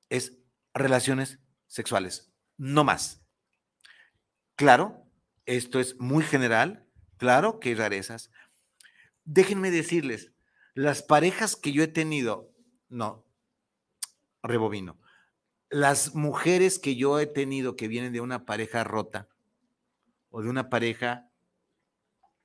[0.10, 0.38] es
[0.74, 3.26] relaciones sexuales, no más.
[4.56, 5.10] Claro,
[5.46, 8.32] esto es muy general, claro que hay rarezas.
[9.24, 10.35] Déjenme decirles,
[10.76, 12.54] las parejas que yo he tenido,
[12.90, 13.26] no,
[14.44, 15.00] rebobino,
[15.70, 19.28] las mujeres que yo he tenido que vienen de una pareja rota
[20.30, 21.32] o de una pareja,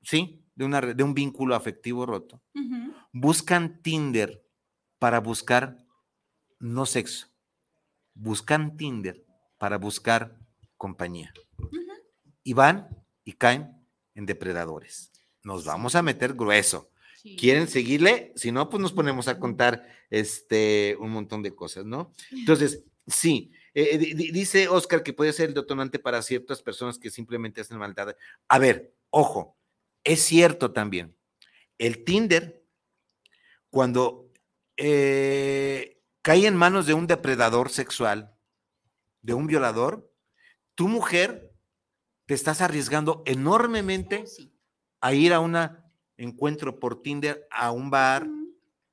[0.02, 2.40] sí, de, una, de un vínculo afectivo roto,
[3.12, 4.42] buscan Tinder
[4.98, 5.76] para buscar
[6.60, 7.26] no sexo,
[8.14, 9.26] buscan Tinder
[9.58, 10.38] para buscar
[10.76, 11.32] compañía.
[12.42, 15.10] Y van y caen en depredadores.
[15.42, 16.89] Nos vamos a meter grueso.
[17.22, 17.37] Sí.
[17.37, 18.33] ¿Quieren seguirle?
[18.37, 22.12] Si no, pues nos ponemos a contar este, un montón de cosas, ¿no?
[22.30, 26.98] Entonces, sí, eh, di- di- dice Oscar que puede ser el detonante para ciertas personas
[26.98, 28.16] que simplemente hacen maldad.
[28.48, 29.59] A ver, ojo,
[30.02, 31.14] es cierto también.
[31.76, 32.64] El Tinder,
[33.68, 34.33] cuando
[34.78, 38.35] eh, cae en manos de un depredador sexual,
[39.22, 40.11] de un violador,
[40.74, 41.52] tu mujer
[42.24, 44.54] te estás arriesgando enormemente Sí.
[45.02, 45.56] a ir a un
[46.24, 48.26] encuentro por Tinder, a un bar,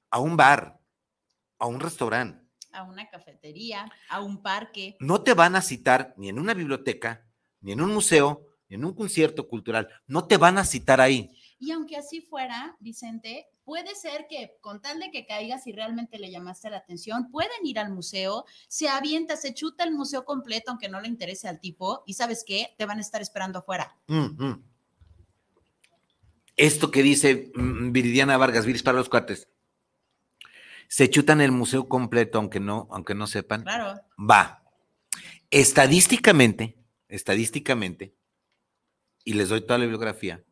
[0.10, 0.80] a un bar,
[1.60, 2.46] a un restaurante.
[2.72, 4.98] A una cafetería, a un parque.
[5.00, 7.26] No te van a citar ni en una biblioteca,
[7.62, 9.88] ni en un museo, ni en un concierto cultural.
[10.06, 11.32] No te van a citar ahí.
[11.60, 16.20] Y aunque así fuera, Vicente, puede ser que con tal de que caigas y realmente
[16.20, 20.72] le llamaste la atención, pueden ir al museo, se avienta, se chuta el museo completo,
[20.72, 23.98] aunque no le interese al tipo, y sabes qué, te van a estar esperando afuera.
[24.08, 24.64] Mm, mm.
[26.58, 29.48] Esto que dice mm, Viridiana Vargas, Viris para los cuates.
[30.90, 33.64] Se chutan el museo completo, aunque no, aunque no sepan.
[33.64, 34.02] Claro.
[34.18, 34.64] Va.
[35.52, 38.16] Estadísticamente, estadísticamente,
[39.24, 40.44] y les doy toda la bibliografía,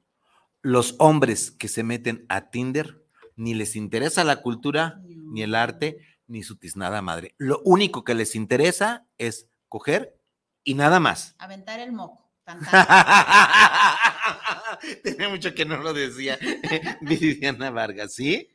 [0.61, 5.99] los hombres que se meten a Tinder ni les interesa la cultura, ni el arte,
[6.27, 7.35] ni su tiznada madre.
[7.37, 10.19] Lo único que les interesa es coger
[10.63, 11.35] y nada más.
[11.37, 12.24] Aventar el moco.
[12.45, 12.59] Tan.
[15.03, 16.37] Tenía mucho que no lo decía
[17.01, 18.49] Viridiana Vargas, ¿sí?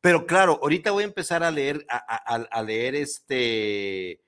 [0.00, 4.20] Pero claro, ahorita voy a empezar a leer, a leer este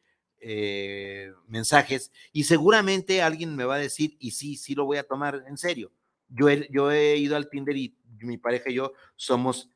[0.46, 5.02] eh, mensajes y seguramente alguien me va a decir, y sí, sí lo voy a
[5.02, 5.90] tomar en serio.
[6.28, 9.70] Yo he, yo he ido al Tinder y mi pareja y yo somos,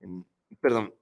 [0.00, 0.20] mm,
[0.60, 0.94] perdón,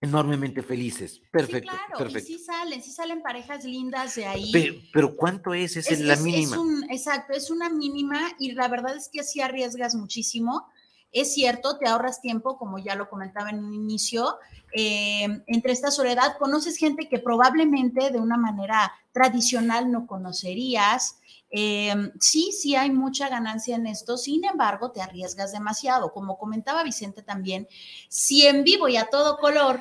[0.00, 1.20] enormemente felices.
[1.30, 2.32] Perfecto, sí, claro, perfecto.
[2.32, 4.50] y sí salen, sí salen parejas lindas de ahí.
[4.52, 5.76] Pe- pero, ¿cuánto es?
[5.76, 6.58] Es, la mínima.
[6.58, 10.66] un- exacto, es una mínima y la verdad es que sí arriesgas muchísimo.
[11.12, 14.36] Es cierto, te ahorras tiempo, como ya lo comentaba en un inicio.
[14.72, 21.16] eh, entre esta soledad conoces gente que probablemente de una manera tradicional no conocerías.
[21.50, 26.12] Eh, sí, sí hay mucha ganancia en esto, sin embargo, te arriesgas demasiado.
[26.12, 27.68] Como comentaba Vicente también,
[28.08, 29.80] si en vivo y a todo color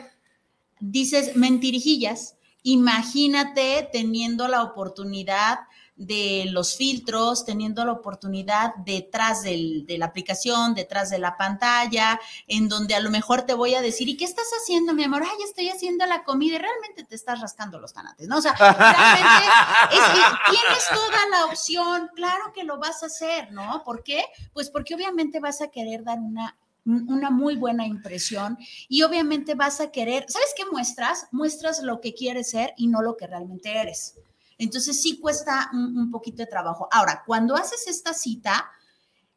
[0.79, 5.59] dices mentirijillas, imagínate teniendo la oportunidad
[5.99, 12.19] de los filtros, teniendo la oportunidad detrás del- de la aplicación, detrás de la pantalla,
[12.47, 15.23] en donde a lo mejor te voy a decir, ¿y qué estás haciendo, mi amor?
[15.23, 18.37] Ay, estoy haciendo la comida y realmente te estás rascando los tanates, ¿no?
[18.37, 19.45] O sea, realmente
[19.91, 23.83] es que tienes toda la opción, claro que lo vas a hacer, ¿no?
[23.83, 24.23] ¿Por qué?
[24.53, 28.57] Pues porque obviamente vas a querer dar una una muy buena impresión
[28.87, 31.27] y obviamente vas a querer, ¿sabes qué muestras?
[31.31, 34.15] Muestras lo que quieres ser y no lo que realmente eres.
[34.59, 36.87] Entonces sí cuesta un, poquito de trabajo.
[36.91, 38.69] Ahora, cuando haces esta cita,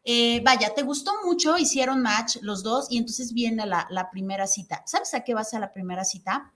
[0.05, 4.47] eh, vaya, te gustó mucho, hicieron match los dos y entonces viene la, la primera
[4.47, 4.83] cita.
[4.85, 6.53] ¿Sabes a qué vas a la primera cita?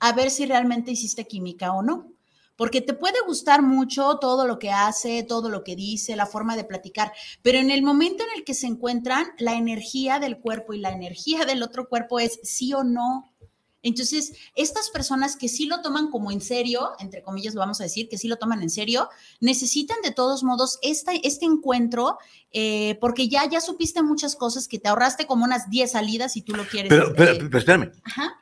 [0.00, 2.16] A ver si realmente hiciste química o no
[2.56, 6.56] porque te puede gustar mucho todo lo que hace, todo lo que dice, la forma
[6.56, 7.12] de platicar,
[7.42, 10.90] pero en el momento en el que se encuentran, la energía del cuerpo y la
[10.90, 13.32] energía del otro cuerpo es sí o no.
[13.86, 17.84] Entonces, estas personas que sí lo toman como en serio, entre comillas lo vamos a
[17.84, 19.08] decir, que sí lo toman en serio,
[19.40, 22.18] necesitan de todos modos esta, este encuentro,
[22.52, 26.42] eh, porque ya, ya supiste muchas cosas que te ahorraste como unas 10 salidas si
[26.42, 26.90] tú lo quieres.
[26.90, 28.34] Pero, pero, eh, pero espérame, ajá.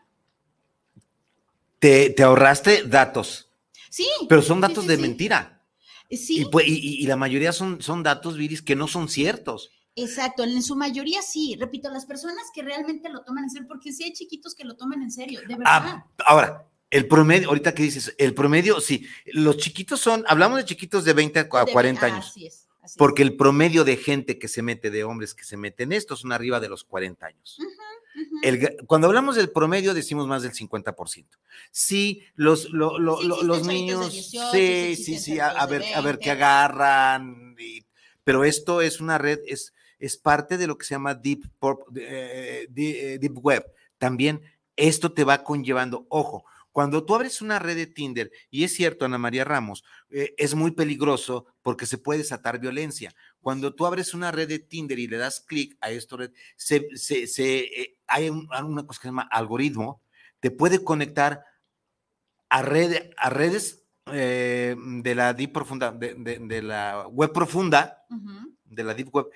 [1.79, 3.51] te, te ahorraste datos,
[3.91, 4.07] Sí.
[4.29, 5.03] pero son datos sí, de sí.
[5.03, 5.63] mentira.
[6.11, 6.41] Sí.
[6.41, 9.71] Y, pues, y- y- y la mayoría son, son datos, Viris, que no son ciertos.
[9.97, 11.57] Exacto, en su mayoría sí.
[11.59, 14.77] Repito, las personas que realmente lo toman en serio, porque sí hay chiquitos que lo
[14.77, 15.65] toman en serio, de verdad.
[15.67, 20.65] Ah, ahora, el promedio, ahorita que dices, el promedio, sí, los chiquitos son, hablamos de
[20.65, 22.67] chiquitos de 20 a De- 40 ah, años, Así es.
[22.83, 22.97] así es.
[22.99, 26.17] porque el promedio de gente que se mete, de hombres que se meten en esto,
[26.17, 27.59] son arriba de los 40 años.
[28.43, 31.27] El cuando hablamos del promedio, decimos más del 50%.
[31.73, 36.31] Sí, los, lo- Sí los niños, 18, sí, sí, sí, a, ver, a ver qué
[36.31, 36.31] 20.
[36.31, 37.57] agarran.
[37.59, 37.85] y-
[38.23, 39.73] pero esto es una red, es,
[40.05, 43.65] es parte de lo que se llama Deep, Purp- eh, eh, deep Web.
[43.99, 44.43] También
[44.77, 49.05] esto te va conllevando, ojo, cuando tú abres una red de Tinder, y es cierto,
[49.05, 53.15] Ana María Ramos, eh, es muy peligroso porque se puede desatar violencia.
[53.41, 56.89] Cuando tú abres una red de Tinder y le das clic a esto, red, se,
[56.97, 60.03] se- se, eh, hay un- una cosa que se llama algoritmo,
[60.41, 61.45] te puede conectar
[62.49, 63.81] a, red- a redes
[64.13, 68.05] eh, de la deep profunda, de, de- de la web profunda,
[68.65, 69.27] de la deep web,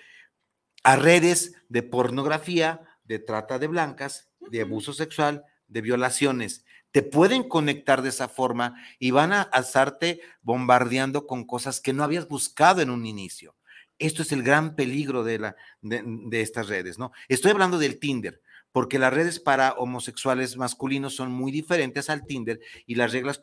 [0.88, 6.64] a redes de pornografía, de trata de blancas, de abuso sexual, de violaciones.
[6.92, 12.04] Te pueden conectar de esa forma y van a estarte bombardeando con cosas que no
[12.04, 13.54] habías buscado en un inicio.
[13.98, 17.12] Esto es el gran peligro de, la, de, de estas redes, ¿no?
[17.28, 18.40] Estoy hablando del Tinder,
[18.78, 23.40] porque las redes para homosexuales masculinos son muy diferentes al Tinder y las reglas,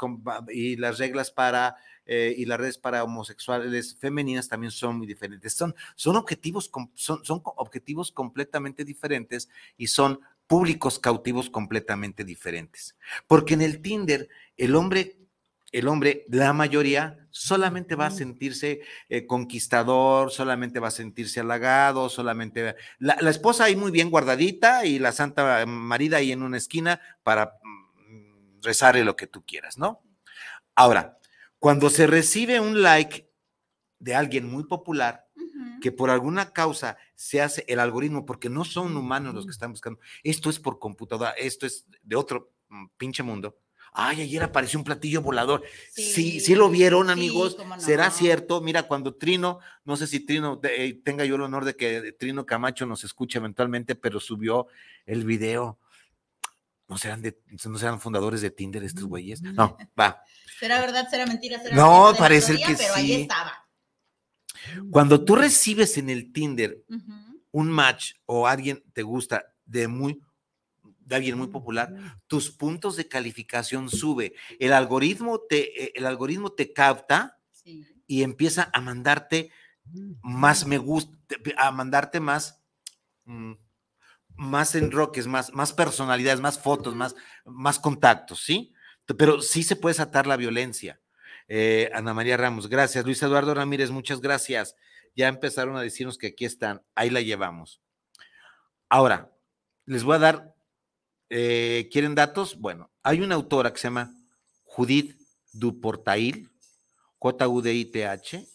[0.47, 5.51] y las reglas para eh, y las redes para homosexuales femeninas también son muy diferentes.
[5.51, 12.95] Son, son, objetivos, son, son objetivos completamente diferentes y son públicos cautivos completamente diferentes.
[13.27, 15.17] Porque en el Tinder, el hombre,
[15.75, 22.07] el hombre, la mayoría, solamente va a sentirse eh, conquistador, solamente va a sentirse halagado,
[22.07, 22.75] solamente...
[22.97, 27.01] La, la, esposa ahí muy bien guardadita y la santa marida ahí en una esquina
[27.23, 30.01] para mm, rezarle lo que tú quieras, ¿no?
[30.75, 31.19] Ahora,
[31.59, 33.29] cuando se recibe un like
[33.99, 35.25] de alguien muy popular,
[35.81, 39.71] que por alguna causa se hace el algoritmo, porque no son humanos los que están
[39.71, 43.57] buscando, esto es por computadora, esto es de otro mm, pinche mundo.
[43.97, 45.63] Ay, ayer apareció un platillo volador.
[45.89, 47.57] Sí, sí, lo vieron, amigos.
[47.57, 47.79] No.
[47.79, 48.59] ¿Será cierto?
[48.59, 52.45] Mira, cuando Trino, no sé si Trino, eh, tenga yo el honor de que Trino
[52.45, 54.67] Camacho nos escuche eventualmente, pero subió
[55.05, 55.79] el video.
[56.89, 59.41] ¿No serán, de, ¿No serán fundadores de Tinder estos güeyes?
[59.55, 60.21] No, va.
[60.59, 61.07] ¿Será verdad?
[61.09, 61.61] ¿Será mentira?
[61.61, 62.99] ¿Será no, parece que pero sí.
[62.99, 63.65] ahí estaba.
[64.91, 67.41] Cuando tú recibes en el Tinder uh -huh.
[67.51, 70.19] un match o alguien te gusta de muy
[71.05, 71.93] de alguien muy popular,
[72.27, 74.33] tus puntos de calificación sube.
[74.59, 77.87] El algoritmo te, el algoritmo te capta sí.
[78.07, 79.51] y empieza a mandarte
[80.21, 81.15] más me gusta,
[81.57, 82.61] a mandarte más,
[83.25, 83.53] mm,
[84.35, 87.15] más enroques, más, más personalidades, más fotos, más,
[87.45, 88.73] más contactos, ¿sí?
[89.17, 90.99] Pero sí se puede satar la violencia.
[91.47, 93.05] Eh, Ana María Ramos, gracias.
[93.05, 94.75] Luis Eduardo Ramírez, muchas gracias.
[95.15, 97.81] Ya empezaron a decirnos que aquí están, ahí la llevamos.
[98.89, 99.31] Ahora,
[99.85, 100.54] les voy a dar,
[101.29, 102.59] eh, ¿quieren datos?
[102.59, 104.13] Bueno, hay una autora que se llama
[104.63, 105.15] Judith
[105.53, 106.49] Duportail,
[107.19, 108.47] J-U-D-I-T-H,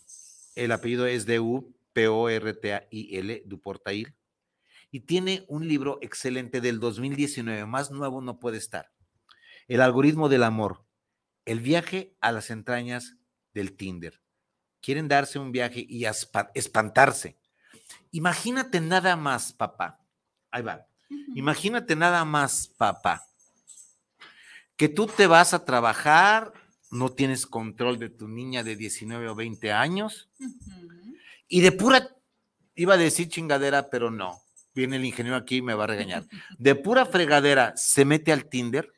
[0.55, 1.83] el apellido es D-U-P-O-R-T-A-I-L,
[3.47, 4.15] Duportail,
[4.91, 8.93] y tiene un libro excelente del 2019, más nuevo no puede estar.
[9.69, 10.85] El algoritmo del amor,
[11.45, 13.17] el viaje a las entrañas
[13.55, 14.21] del Tinder.
[14.81, 16.05] Quieren darse un viaje y
[16.55, 17.39] espantarse.
[18.11, 20.05] Imagínate nada más, papá.
[20.51, 20.90] Ahí va.
[21.11, 21.33] Uh -huh.
[21.37, 23.27] Imagínate nada más, papá.
[24.77, 26.53] Que tú te vas a trabajar,
[26.91, 31.17] no tienes control de tu niña de 19 o 20 años, uh -huh.
[31.49, 32.17] y de pura,
[32.75, 34.41] iba a decir chingadera, pero no.
[34.73, 36.25] Viene el ingeniero aquí y me va a regañar.
[36.59, 38.93] De pura fregadera se mete al Tinder.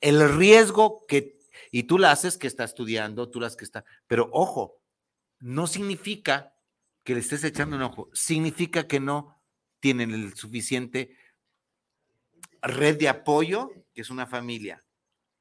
[0.00, 1.34] El riesgo que
[1.74, 4.80] y tú la haces que está estudiando, tú las que está, pero ojo,
[5.40, 6.54] no significa
[7.02, 9.42] que le estés echando un ojo, significa que no
[9.80, 11.16] tienen el suficiente
[12.64, 14.82] red de apoyo, que es una familia,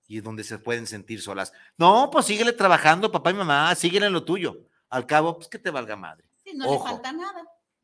[0.07, 1.53] y donde se pueden sentir solas.
[1.77, 4.67] No, pues síguele trabajando, papá y mamá, síguele en lo tuyo.
[4.89, 6.29] Al cabo, pues que te valga madre.
[6.43, 6.85] Sí, no ojo.
[6.85, 7.43] le falta nada.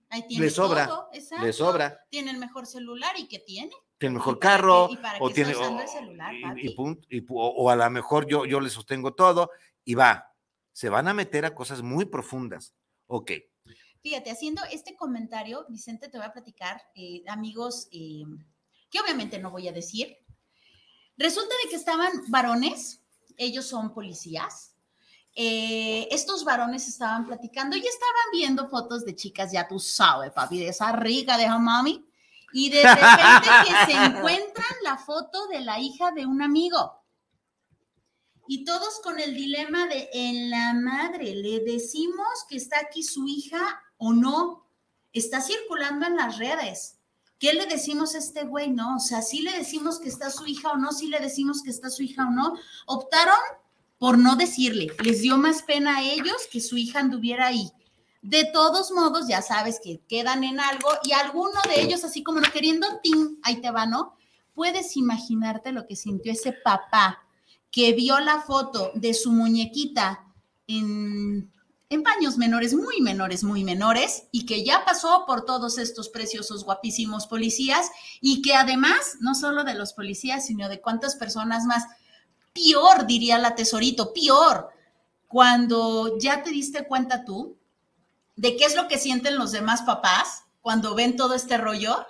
[0.09, 1.09] Ahí tiene le sobra, todo,
[1.41, 2.05] le sobra.
[2.09, 3.71] Tiene el mejor celular y ¿qué tiene?
[3.99, 6.73] tiene mejor carro, qué, y para o tiene, está usando o, el celular, y, y,
[6.73, 9.51] punto, y, o, o, a lo mejor yo, yo le sostengo todo
[9.83, 10.33] y va,
[10.71, 12.73] se van a meter a cosas muy profundas.
[13.07, 13.31] Ok.
[14.01, 18.23] Fíjate, haciendo este comentario, Vicente, te voy a platicar, eh, amigos, eh,
[18.89, 20.17] que obviamente no voy a decir.
[21.17, 23.01] Resulta de que estaban varones,
[23.37, 24.69] ellos son policías,
[25.35, 30.59] eh, estos varones estaban platicando y estaban viendo fotos de chicas, ya tú sabes, papi,
[30.59, 32.05] de esa rica de mami,
[32.51, 36.99] y de repente que se encuentran la foto de la hija de un amigo.
[38.47, 43.27] Y todos con el dilema de en la madre, ¿le decimos que está aquí su
[43.27, 44.67] hija o no?
[45.13, 46.98] Está circulando en las redes.
[47.39, 48.69] ¿Qué le decimos a este güey?
[48.69, 51.63] No, o sea, si le decimos que está su hija o no, si le decimos
[51.63, 52.53] que está su hija o no.
[52.85, 53.39] Optaron
[53.97, 54.87] por no decirle.
[55.03, 57.71] Les dio más pena a ellos que su hija anduviera ahí.
[58.21, 62.41] De todos modos, ya sabes que quedan en algo y alguno de ellos, así como
[62.41, 63.37] no queriendo, ¡tim!
[63.43, 64.17] ahí te va, ¿no?
[64.53, 67.19] Puedes imaginarte lo que sintió ese papá
[67.71, 70.25] que vio la foto de su muñequita
[70.67, 71.49] en,
[71.91, 76.63] en paños menores, muy menores, muy menores, y que ya pasó por todos estos preciosos,
[76.63, 77.89] guapísimos policías,
[78.21, 81.85] y que además, no solo de los policías, sino de cuántas personas más,
[82.53, 84.69] peor, diría la tesorito, peor,
[85.27, 87.57] cuando ya te diste cuenta tú
[88.35, 92.05] de qué es lo que sienten los demás papás cuando ven todo este rollo,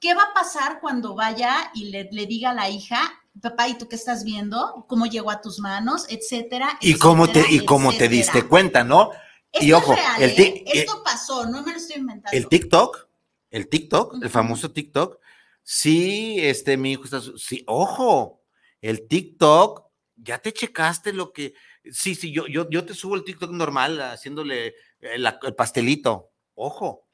[0.00, 3.00] ¿qué va a pasar cuando vaya y le, le diga a la hija,
[3.40, 4.84] papá, ¿y tú qué estás viendo?
[4.88, 6.06] ¿Cómo llegó a tus manos?
[6.08, 6.78] Etcétera.
[6.80, 9.10] Y cómo te, y cómo te diste cuenta, ¿no?
[9.52, 10.64] Esto y ojo, es real, el ¿eh?
[10.66, 12.36] esto pasó, no me lo estoy inventando.
[12.36, 13.08] El TikTok,
[13.50, 14.24] el TikTok, uh -huh.
[14.24, 15.18] el famoso TikTok,
[15.62, 18.42] sí, este, mi hijo está, sí, ojo,
[18.82, 19.86] el TikTok,
[20.16, 21.54] ya te checaste lo que,
[21.90, 27.08] sí, sí, yo, yo, yo te subo el TikTok normal, haciéndole el, el pastelito, ojo,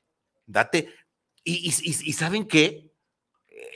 [0.47, 0.93] date,
[1.45, 2.91] y, y, y, y ¿saben qué?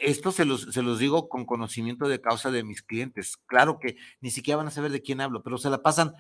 [0.01, 3.37] Esto se los, se los digo con conocimiento de causa de mis clientes.
[3.47, 6.15] Claro que ni siquiera van a saber de quién hablo, pero se la pasan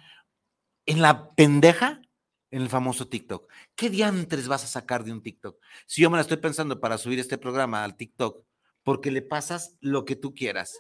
[0.87, 2.01] en la pendeja
[2.51, 3.51] en el famoso TikTok.
[3.75, 5.59] ¿Qué diantres vas a sacar de un TikTok?
[5.87, 8.45] Si yo me la estoy pensando para subir este programa al TikTok,
[8.83, 10.79] porque le pasas lo que tú quieras.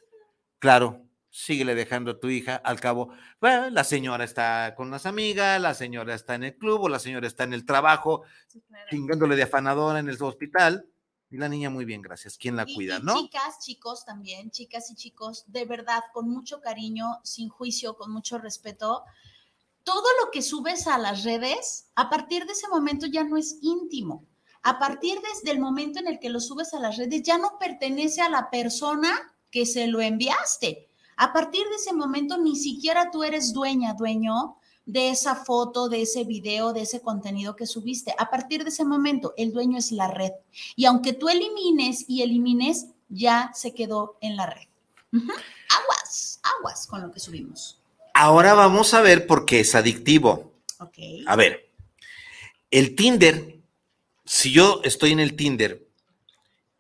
[0.61, 5.61] Claro, síguele dejando a tu hija, al cabo, bueno, la señora está con las amigas,
[5.61, 8.87] la señora está en el club o la señora está en el trabajo, Sí, claro.
[8.91, 10.87] chingándole de afanadora en el hospital,
[11.31, 12.39] y la niña muy bien, gracias.
[12.39, 13.16] ¿Quién la Y- cuida, y no?
[13.20, 18.39] Chicas, chicos también, chicas y chicos, de verdad, con mucho cariño, sin juicio, con mucho
[18.39, 19.05] respeto.
[19.85, 23.59] Todo lo que subes a las redes, a partir de ese momento ya no es
[23.62, 24.24] íntimo.
[24.62, 27.59] A partir desde el momento en el que lo subes a las redes, ya no
[27.59, 30.89] pertenece a la persona que se lo enviaste.
[31.16, 34.57] A partir de ese momento, ni siquiera tú eres dueña, dueño
[34.89, 38.14] de esa foto, de ese video, de ese contenido que subiste.
[38.16, 40.32] A partir de ese momento, el dueño es la red.
[40.76, 44.66] Y aunque tú elimines y elimines, ya se quedó en la red.
[45.12, 47.82] Aguas, aguas con lo que subimos.
[48.14, 50.55] Ahora vamos a ver por qué es adictivo.
[50.80, 50.97] Ok.
[51.26, 51.70] A ver,
[52.70, 53.61] el Tinder,
[54.24, 55.86] si yo estoy en el Tinder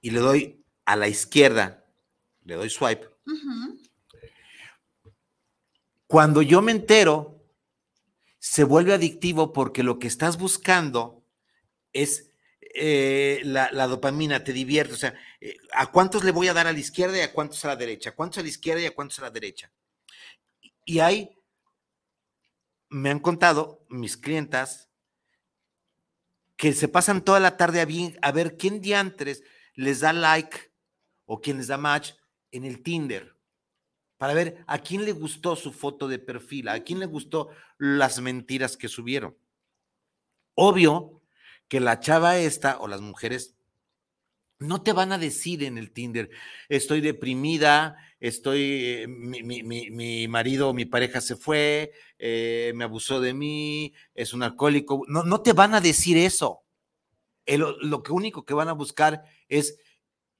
[0.00, 1.84] y le doy a la izquierda,
[2.46, 3.06] le doy swipe,
[6.06, 7.37] cuando yo me entero,
[8.50, 11.22] se vuelve adictivo porque lo que estás buscando
[11.92, 12.30] es
[12.74, 14.94] eh, la, dopamina, te divierte.
[14.94, 17.62] O sea, eh, ¿a cuántos le voy a dar a la izquierda y a cuántos
[17.66, 18.08] a la derecha?
[18.10, 19.70] ¿A cuántos a la izquierda y a cuántos a la derecha?
[20.86, 21.36] Y hay,
[22.88, 24.88] me han contado mis clientas
[26.56, 29.42] que se pasan toda la tarde a, bien- a ver quién diantres
[29.74, 30.72] les da like
[31.26, 32.12] o quién les da match
[32.50, 33.37] en el Tinder
[34.18, 37.48] para ver a quién le gustó su foto de perfil, a quién le gustó
[37.78, 39.36] las mentiras que subieron.
[40.54, 41.22] Obvio
[41.68, 43.54] que la chava esta o las mujeres
[44.58, 46.30] no te van a decir en el Tinder,
[46.68, 52.82] estoy deprimida, estoy, eh, mi, mi- mi- marido o mi pareja se fue, eh, me
[52.84, 55.04] abusó de mí, es un alcohólico.
[55.06, 56.64] No, no te van a decir eso.
[57.46, 59.78] Lo único que van a buscar es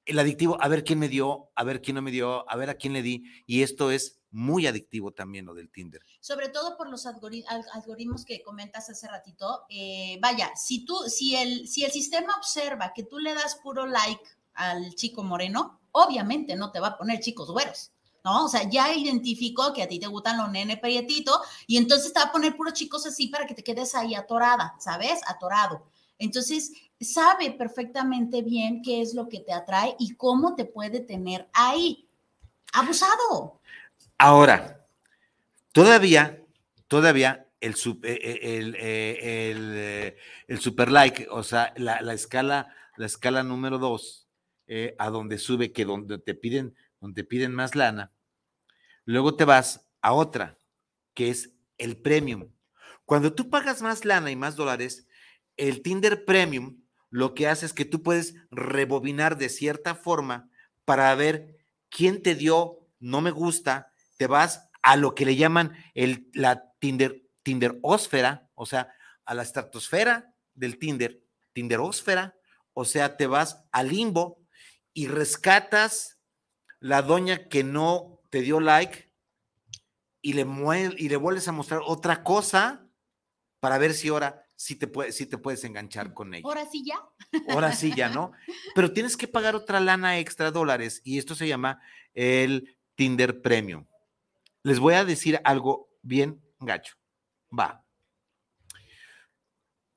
[0.09, 2.69] el adictivo, a ver quién me dio, a ver quién no me dio, a ver
[2.69, 3.23] a quién le di.
[3.45, 6.01] Y esto es muy adictivo también lo del Tinder.
[6.19, 9.63] Sobre todo por los algori- al- algoritmos que comentas hace ratito.
[9.69, 13.85] Eh, vaya, si tú, si el, si el sistema observa que tú le das puro
[13.85, 14.21] like
[14.53, 17.91] al chico moreno, obviamente no te va a poner chicos güeros.
[18.21, 18.43] ¿No?
[18.45, 22.19] O sea, ya identificó que a ti te gustan los nene prietito y entonces te
[22.19, 25.21] va a poner puros chicos así para que te quedes ahí atorada, ¿sabes?
[25.25, 25.85] Atorado.
[26.17, 26.73] Entonces,
[27.05, 32.07] sabe perfectamente bien qué es lo que te atrae y cómo te puede tener ahí.
[32.73, 33.61] Abusado.
[34.17, 34.85] Ahora,
[35.71, 36.43] todavía,
[36.87, 43.05] todavía el, eh, eh, el, eh, el, super like, o sea, la, la escala, la
[43.05, 44.27] escala número dos,
[44.99, 48.11] a donde sube, que donde te piden, donde te piden más lana,
[49.05, 50.59] luego te vas a otra,
[51.15, 52.51] que es el premium.
[53.05, 55.07] Cuando tú pagas más lana y más dólares,
[55.57, 56.79] el Tinder Premium
[57.09, 60.49] lo que hace es que tú puedes rebobinar de cierta forma
[60.85, 61.57] para ver
[61.89, 66.73] quién te dio no me gusta, te vas a lo que le llaman el, la
[66.79, 68.93] Tinder, Tinderósfera, o sea,
[69.25, 72.35] a la estratosfera del Tinder, Tinderósfera,
[72.73, 74.41] o sea, te vas al limbo
[74.93, 76.19] y rescatas
[76.79, 79.13] la doña que no te dio like
[80.21, 80.45] y le,
[80.97, 82.85] y le vuelves a mostrar otra cosa
[83.59, 86.43] para ver si ahora sí te, puede, sí te puedes enganchar con ella.
[86.45, 87.01] Ahora sí ya.
[87.47, 88.33] Ahora sí ya, ¿no?
[88.75, 91.81] Pero tienes que pagar otra lana extra dólares y esto se llama
[92.13, 93.85] el Tinder Premium.
[94.63, 96.95] Les voy a decir algo bien gacho.
[97.57, 97.85] Va.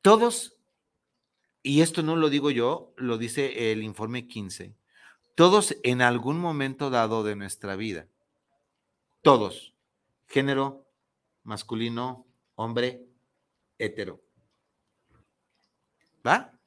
[0.00, 0.56] Todos,
[1.64, 4.76] y esto no lo digo yo, lo dice el informe 15,
[5.34, 8.06] todos en algún momento dado de nuestra vida,
[9.22, 9.74] todos,
[10.28, 10.86] género
[11.42, 13.04] masculino, hombre,
[13.78, 14.22] hetero.
[16.26, 16.58] ¿Va?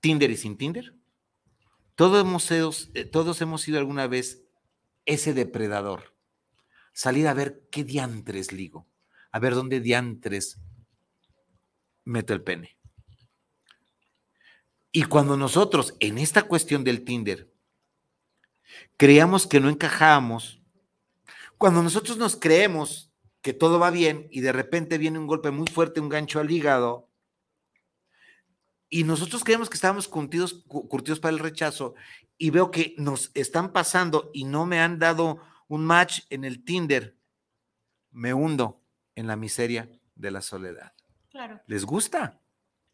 [0.00, 0.94] Tinder y sin Tinder.
[1.94, 4.44] Todos hemos, eh, todos hemos sido alguna vez
[5.06, 6.14] ese depredador.
[6.92, 8.86] Salir a ver qué diantres ligo,
[9.32, 10.58] a ver dónde diantres
[12.04, 12.76] meto el pene.
[14.92, 17.52] Y cuando nosotros en esta cuestión del Tinder
[18.96, 20.62] creíamos que no encajábamos,
[21.58, 25.66] cuando nosotros nos creemos que todo va bien y de repente viene un golpe muy
[25.66, 27.10] fuerte, un gancho al hígado,
[28.88, 31.94] y nosotros creemos que estábamos curtidos, cu- curtidos para el rechazo
[32.38, 36.64] y veo que nos están pasando y no me han dado un match en el
[36.64, 37.16] Tinder,
[38.10, 38.80] me hundo
[39.14, 40.92] en la miseria de la soledad.
[41.30, 41.60] Claro.
[41.66, 42.40] ¿Les gusta?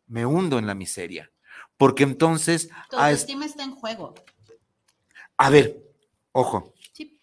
[0.06, 1.30] Me hundo en la miseria.
[1.76, 4.14] Porque entonces, Tu a, es- autoestima está en juego.
[5.36, 5.82] a ver,
[6.32, 7.18] ojo, Sí.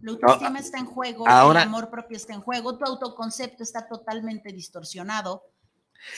[0.00, 3.88] La autoestima está en juego, ahora- el amor propio está en juego, tu autoconcepto está
[3.88, 5.42] totalmente distorsionado.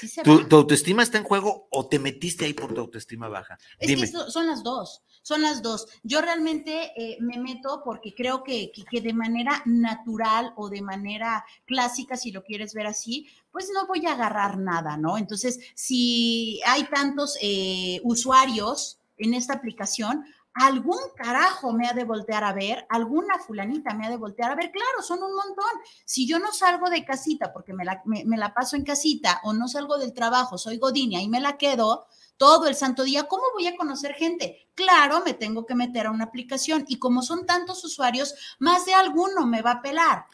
[0.01, 3.59] Sí ¿Tu, autoestima está en juego o te metiste ahí por tu autoestima baja?
[3.79, 4.03] Es Dime.
[4.03, 5.87] que so- son las dos, son las dos.
[6.03, 10.83] Yo realmente eh, me meto porque creo que, que- que de manera natural o de
[10.83, 15.19] manera clásica, si lo quieres ver así, pues no voy a agarrar nada, ¿no?
[15.19, 20.25] Entonces, si hay tantos eh, usuarios en esta aplicación,
[20.61, 24.55] algún carajo me ha de voltear a ver, alguna fulanita me ha de voltear a
[24.55, 25.71] ver, claro, son un montón.
[26.05, 29.41] Si yo no salgo de casita porque me la, me- me la paso en casita
[29.45, 32.07] o no salgo del trabajo, soy Godinia y me la quedo,
[32.37, 34.69] todo el santo día, ¿cómo voy a conocer gente?
[34.75, 38.95] Claro, me tengo que meter a una aplicación y como son tantos usuarios, más de
[38.95, 40.25] alguno me va a pelar.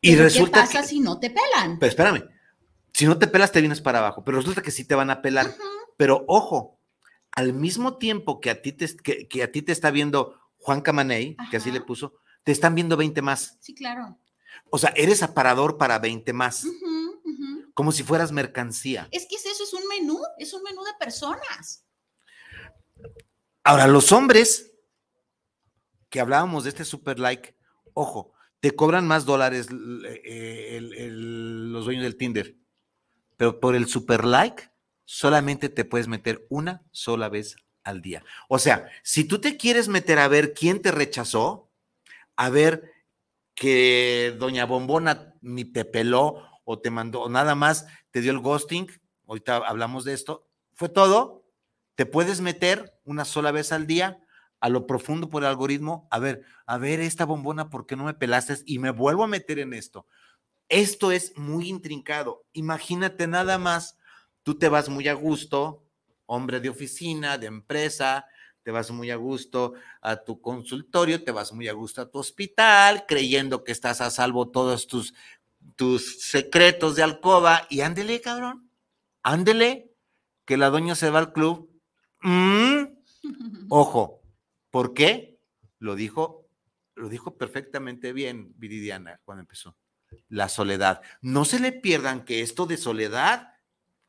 [0.00, 1.78] Y Pero resulta ¿Qué pasa que, si no te pelan?
[1.78, 2.22] pero espérame,
[2.92, 5.22] si no te pelas te vienes para abajo, pero resulta que sí te van a
[5.22, 5.54] pelar.
[5.96, 6.77] Pero ojo,
[7.38, 10.80] al mismo tiempo que a ti te, que, que a ti te está viendo Juan
[10.80, 13.56] Camaney, que así le puso, te están viendo 20 más.
[13.60, 14.18] Sí, claro.
[14.70, 16.66] O sea, eres aparador para 20 más,
[17.74, 19.06] como si fueras mercancía.
[19.12, 21.84] Es que es eso, es un menú, es un menú de personas.
[23.62, 24.72] Ahora, los hombres
[26.08, 27.56] que hablábamos de este super like,
[27.92, 32.56] ojo, te cobran más dólares eh, el- el- los dueños del Tinder,
[33.36, 34.70] pero por el super like
[35.08, 38.22] solamente te puedes meter una sola vez al día.
[38.46, 41.70] O sea, si tú te quieres meter a ver quién te rechazó,
[42.36, 42.92] a ver
[43.54, 48.40] que doña Bombona ni te peló o te mandó, o nada más te dio el
[48.40, 48.86] ghosting,
[49.26, 51.46] ahorita hablamos de esto, fue todo,
[51.94, 54.22] te puedes meter una sola vez al día
[54.60, 58.04] a lo profundo por el algoritmo, a ver, a ver esta bombona, ¿por qué no
[58.04, 58.58] me pelaste?
[58.66, 60.06] Y me vuelvo a meter en esto.
[60.68, 62.44] Esto es muy intrincado.
[62.52, 63.97] Imagínate nada más,
[64.48, 65.84] tú te vas muy a gusto,
[66.24, 68.24] hombre de oficina, de empresa,
[68.62, 72.18] te vas muy a gusto a tu consultorio, te vas muy a gusto a tu
[72.18, 75.12] hospital, creyendo que estás a salvo todos tus,
[75.76, 78.70] tus secretos de alcoba y ándele, cabrón,
[79.22, 79.92] ándele,
[80.46, 81.70] que la doña se va al club.
[82.22, 82.84] Mm,
[83.68, 84.22] Ojo,
[84.70, 85.42] ¿por qué?
[85.78, 86.48] Lo dijo,
[86.94, 89.76] lo dijo perfectamente bien Viridiana cuando empezó.
[90.30, 91.02] La soledad.
[91.20, 93.57] No se le pierdan que esto de soledad,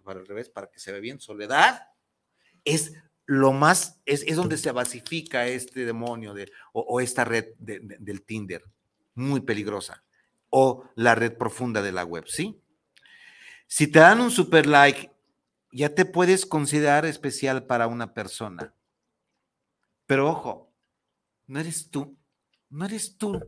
[0.10, 1.88] para el revés, para que se vea bien, soledad,
[2.66, 2.94] es
[3.28, 7.80] lo más, es, es donde se basifica este demonio de, o, o esta red de-
[7.80, 8.64] de- del Tinder,
[9.14, 10.04] muy peligrosa,
[10.50, 12.60] o la red profunda de la web, ¿sí?
[13.68, 15.12] Si te dan un super like,
[15.72, 18.74] ya te puedes considerar especial para una persona.
[20.08, 20.74] Pero ojo,
[21.46, 22.18] no eres tú,
[22.72, 23.40] no eres tú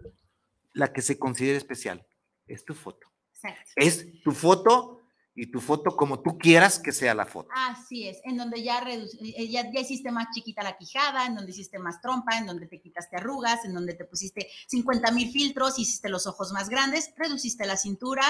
[0.74, 2.06] la que se considera especial,
[2.46, 3.08] es tu foto.
[3.34, 3.72] Exacto.
[3.78, 5.01] Es tu foto
[5.34, 7.50] y tu foto como tú quieras que sea la foto.
[7.56, 11.36] Así es, en donde ya, redu- eh, ya, ya hiciste más chiquita la quijada, en
[11.36, 15.32] donde hiciste más trompa, en donde te quitaste arrugas, en donde te pusiste 50 mil
[15.32, 18.24] filtros, hiciste los ojos más grandes, reduciste la cintura.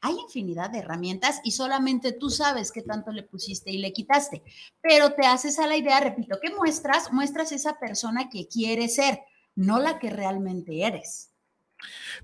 [0.00, 4.42] Hay infinidad de herramientas y solamente tú sabes qué tanto le pusiste y le quitaste.
[4.80, 7.12] Pero te haces a la idea, repito, ¿qué muestras?
[7.12, 9.20] Muestras esa persona que quieres ser,
[9.54, 11.30] no la que realmente eres.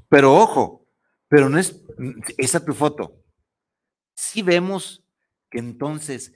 [0.08, 0.86] Pero ojo,
[1.28, 1.80] pero no es
[2.36, 3.22] esa tu foto.
[4.20, 5.04] Si vemos
[5.48, 6.32] que entonces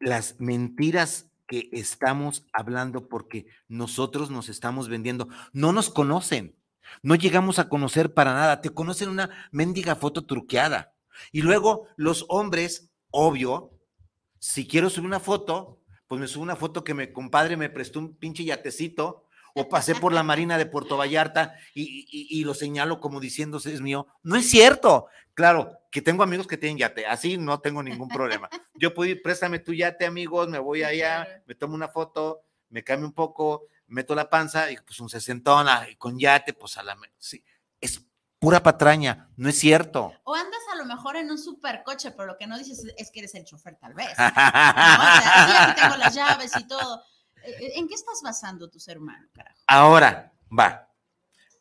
[0.00, 6.56] las mentiras que estamos hablando porque nosotros nos estamos vendiendo no nos conocen.
[7.02, 8.60] No llegamos a conocer para nada.
[8.60, 10.96] Te conocen una mendiga foto truqueada.
[11.30, 13.70] Y luego los hombres, obvio,
[14.40, 18.00] si quiero subir una foto, pues me subo una foto que mi compadre me prestó
[18.00, 19.25] un pinche yatecito
[19.56, 23.72] o pasé por la marina de Puerto Vallarta y, y- y lo señalo como diciéndose
[23.74, 24.06] es mío.
[24.22, 25.06] No es cierto.
[25.34, 28.48] Claro, que tengo amigos que tienen yate, así no tengo ningún problema.
[28.74, 32.82] Yo puedo ir, préstame tu yate, amigos, me voy allá, me tomo una foto, me
[32.82, 36.82] cambio un poco, meto la panza y pues un sesentona y con yate, pues a
[36.82, 36.96] la...
[37.18, 37.44] Sí,
[37.80, 38.02] es
[38.38, 40.12] pura patraña, no es cierto.
[40.24, 43.20] O andas a lo mejor en un supercoche, pero lo que no dices es que
[43.20, 44.08] eres el chofer, tal vez.
[44.18, 44.26] ¿no?
[44.26, 47.02] O sea, sí, aquí tengo las llaves y todo.
[47.46, 49.58] Eh, ¿En qué estás basando tu ser humano, carajo?
[49.66, 50.92] Ahora, va,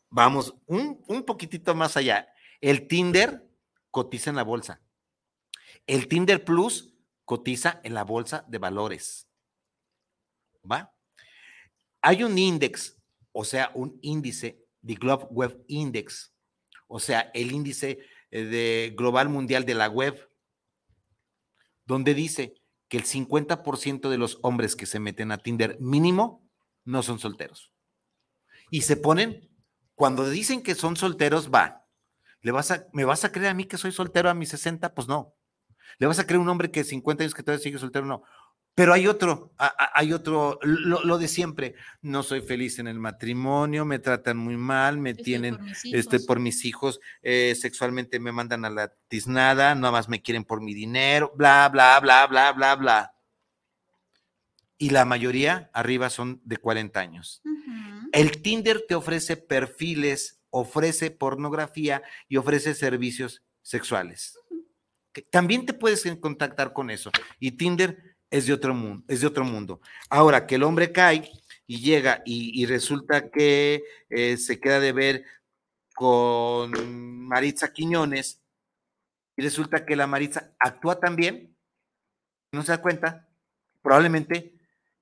[0.10, 2.28] vamos un, un poquitito más allá.
[2.60, 3.48] El Tinder
[3.92, 4.82] cotiza en la bolsa.
[5.88, 9.28] El Tinder Plus cotiza en la bolsa de valores.
[10.70, 10.94] ¿Va?
[12.02, 12.94] Hay un índice,
[13.32, 16.32] o sea, un índice, de Global Web Index,
[16.88, 20.32] o sea, el índice eh, de global mundial de la web,
[21.86, 22.54] donde dice
[22.96, 26.48] que el 50% de los hombres que se meten a Tinder mínimo
[26.86, 27.74] no son solteros.
[28.70, 29.50] Y se ponen,
[29.96, 31.86] cuando dicen que son solteros, va,
[32.40, 34.94] ¿le vas a, ¿me vas a creer a mí que soy soltero a mis 60?
[34.94, 35.36] Pues no.
[35.98, 38.06] ¿Le vas a creer a un hombre que 50 años que todavía sigue soltero?
[38.06, 38.24] No.
[38.76, 41.76] Pero hay otro, hay otro, lo, lo de siempre.
[42.02, 45.86] No soy feliz en el matrimonio, me tratan muy mal, me Estoy tienen, por mis
[45.86, 46.28] estoy hijos.
[46.28, 50.60] por mis hijos, eh, sexualmente me mandan a la tiznada, nada más me quieren por
[50.60, 53.16] mi dinero, bla, bla, bla, bla, bla, bla.
[54.78, 57.42] Y la mayoría arriba son de 40 años.
[58.12, 64.38] El Tinder te ofrece perfiles, ofrece pornografía y ofrece servicios sexuales.
[65.30, 67.10] También te puedes contactar con eso.
[67.40, 69.80] Y Tinder es de otro mundo, es de otro mundo.
[70.10, 71.32] Ahora que el hombre cae
[71.68, 75.26] y llega y, resulta que eh, se queda de ver
[75.96, 78.42] con Maritza Quiñones
[79.38, 81.56] y resulta que la Maritza actúa también,
[82.52, 83.30] no se da cuenta,
[83.82, 84.54] probablemente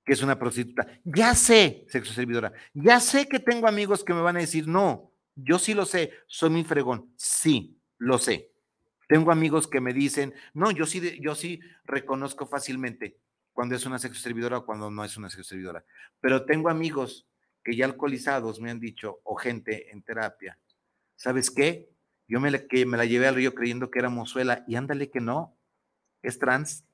[0.06, 0.88] que es una prostituta.
[1.04, 5.12] Ya sé, sexo servidora, ya sé que tengo amigos que me van a decir, no,
[5.36, 7.12] yo sí lo sé, soy muy fregón.
[7.18, 8.52] Sí, lo sé.
[9.08, 13.23] Tengo amigos que me dicen, no, yo sí, yo sí reconozco fácilmente
[13.54, 15.86] cuando es una sexo servidora o cuando no es una sexo servidora.
[16.20, 17.28] Pero tengo amigos
[17.64, 20.60] que ya alcoholizados me han dicho, o gente en terapia,
[21.16, 21.90] ¿sabes qué?
[22.28, 25.10] Yo me la, que me la llevé al río creyendo que era mozuela y ándale
[25.10, 25.58] que no,
[26.22, 26.86] es trans.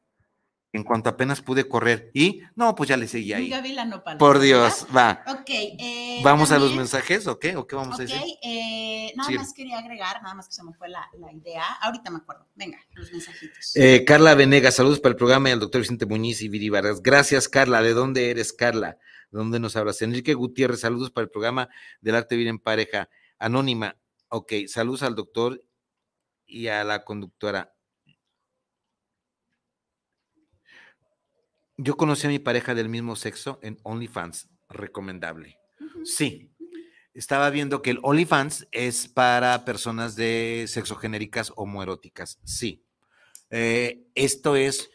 [0.72, 3.50] En cuanto apenas pude correr y no, pues ya le seguí ahí.
[3.88, 4.46] Nopal, Por ¿verdad?
[4.46, 5.24] Dios, va.
[5.28, 5.50] Ok.
[5.50, 7.56] eh, ¿Vamos a los mensajes o qué?
[7.56, 8.22] ¿O qué vamos a decir?
[8.44, 9.36] eh, nada Sí.
[9.38, 11.64] más quería agregar, nada más que se me fue la, la idea.
[11.82, 12.46] Ahorita me acuerdo.
[12.54, 13.76] Venga, los mensajitos.
[13.76, 17.02] Eh, Carla Venegas, saludos para el programa y al doctor Vicente Muñiz y Viri Vargas.
[17.02, 17.82] Gracias, Carla.
[17.82, 19.00] ¿De dónde eres, Carla?
[19.32, 20.00] ¿De dónde nos hablas?
[20.04, 21.70] Enrique Gutiérrez, saludos para el programa
[22.02, 23.10] del arte vivir en pareja.
[23.40, 23.98] Anónima,
[24.28, 25.64] ok, saludos al doctor
[26.46, 27.74] y a la conductora.
[31.82, 35.58] Yo conocí a mi pareja del mismo sexo en OnlyFans, recomendable.
[36.04, 36.52] Sí.
[37.14, 42.38] Estaba viendo que el OnlyFans es para personas de sexogenéricas homoeróticas.
[42.44, 42.84] Sí.
[43.50, 44.92] Eh, esto es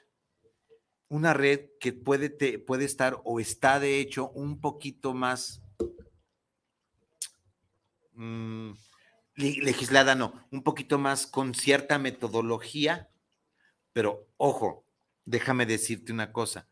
[1.08, 5.62] una red que puede, te- puede estar o está de hecho un poquito más
[8.12, 8.72] mm,
[9.36, 13.08] le- legislada, no, un poquito más con cierta metodología,
[13.94, 14.84] pero ojo,
[15.24, 16.68] déjame decirte una cosa.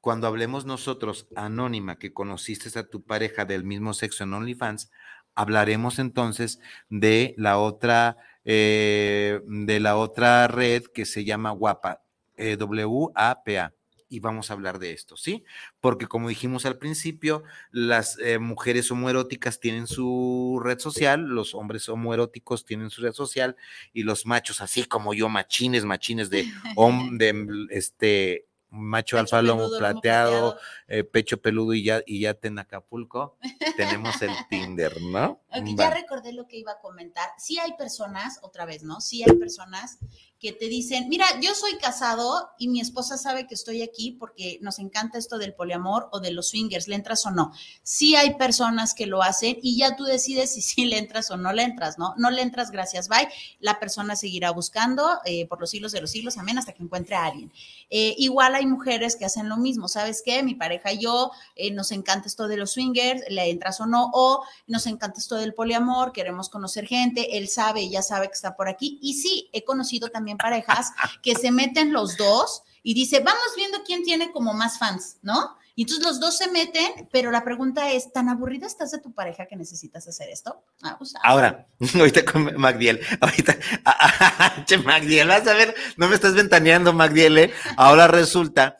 [0.00, 4.90] Cuando hablemos nosotros, anónima, que conociste a tu pareja del mismo sexo en OnlyFans,
[5.34, 12.02] hablaremos entonces de la otra, eh, de la otra red que se llama WAPA,
[12.36, 13.74] eh, W-A-P-A.
[14.12, 15.44] Y vamos a hablar de esto, ¿sí?
[15.80, 21.88] Porque como dijimos al principio, las eh, mujeres homoeróticas tienen su red social, los hombres
[21.88, 23.56] homoeróticos tienen su red social
[23.92, 26.44] y los machos, así como yo, machines, machines de,
[27.12, 30.58] de este macho alfa lomo plateado,
[30.88, 33.36] eh, pecho peludo y ya, y ya en Acapulco,
[33.76, 35.42] tenemos el Tinder, ¿no?
[35.50, 35.88] Ok, Va.
[35.88, 37.30] ya recordé lo que iba a comentar.
[37.38, 39.00] Sí hay personas, otra vez, ¿no?
[39.00, 39.98] Sí hay personas
[40.40, 44.58] que te dicen, mira, yo soy casado y mi esposa sabe que estoy aquí porque
[44.62, 47.52] nos encanta esto del poliamor o de los swingers, ¿le entras o no?
[47.82, 51.36] Sí hay personas que lo hacen y ya tú decides si sí le entras o
[51.36, 52.14] no le entras, ¿no?
[52.16, 53.28] No le entras, gracias, bye.
[53.60, 57.16] La persona seguirá buscando eh, por los siglos de los siglos, amén, hasta que encuentre
[57.16, 57.52] a alguien.
[57.90, 60.42] Eh, igual hay mujeres que hacen lo mismo, ¿sabes qué?
[60.42, 64.10] Mi pareja y yo eh, nos encanta esto de los swingers, le entras o no,
[64.14, 68.56] o nos encanta esto del poliamor, queremos conocer gente, él sabe, ella sabe que está
[68.56, 68.98] por aquí.
[69.02, 73.78] Y sí, he conocido también parejas que se meten los dos y dice, vamos viendo
[73.84, 75.56] quién tiene como más fans, ¿no?
[75.74, 79.14] Y entonces los dos se meten, pero la pregunta es, ¿tan aburrida estás de tu
[79.14, 80.62] pareja que necesitas hacer esto?
[80.82, 83.56] Ah, pues, ah, Ahora, ahorita con Magdiel, ahorita,
[84.66, 87.54] che, Magdiel, vas a ver, no me estás ventaneando, Magdiel, ¿eh?
[87.76, 88.78] Ahora resulta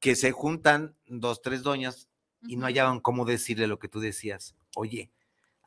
[0.00, 2.08] que se juntan dos, tres doñas
[2.42, 4.54] y no hallaban cómo decirle lo que tú decías.
[4.74, 5.10] Oye,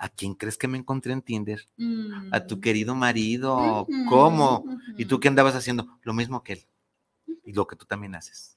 [0.05, 1.65] ¿a quién crees que me encontré en Tinder?
[2.31, 2.61] A tu Mm.
[2.61, 3.87] querido marido.
[4.07, 4.65] ¿Cómo?
[4.97, 5.97] ¿Y tú qué andabas haciendo?
[6.03, 6.65] Lo mismo que él.
[7.43, 8.51] Y lo que tú también haces.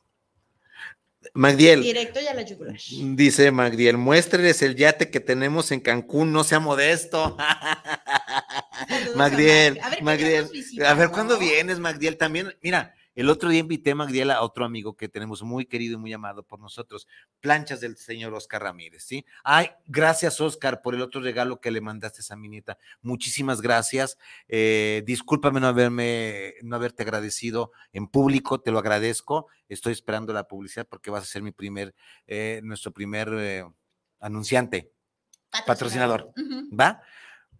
[1.35, 2.77] Magdiel, Directo y a la yugular.
[3.17, 7.37] dice Magdiel, muéstreles el yate que tenemos en Cancún, no sea modesto.
[9.17, 9.85] Magdiel, Mag.
[9.85, 10.49] A ver, ¿qué Magdiel,
[10.87, 11.13] a ver no?
[11.13, 12.17] cuándo vienes, Magdiel.
[12.17, 15.95] También, mira, el otro día invité a Magdiel a otro amigo que tenemos muy querido
[15.95, 17.09] y muy amado por nosotros,
[17.41, 19.27] planchas del señor Oscar Ramírez, ¿sí?
[19.43, 22.79] Ay, gracias, Oscar, por el otro regalo que le mandaste a mi nieta.
[23.03, 24.19] Muchísimas gracias.
[24.47, 29.49] Eh, discúlpame no haberme, no haberte agradecido en público, te lo agradezco.
[29.69, 31.97] Estoy esperando la publicidad porque vas a ser mi primer,
[32.29, 33.65] eh, nuestro primer eh,
[34.21, 34.93] anunciante.
[35.67, 36.33] Patrocinador.
[36.79, 37.03] ¿va?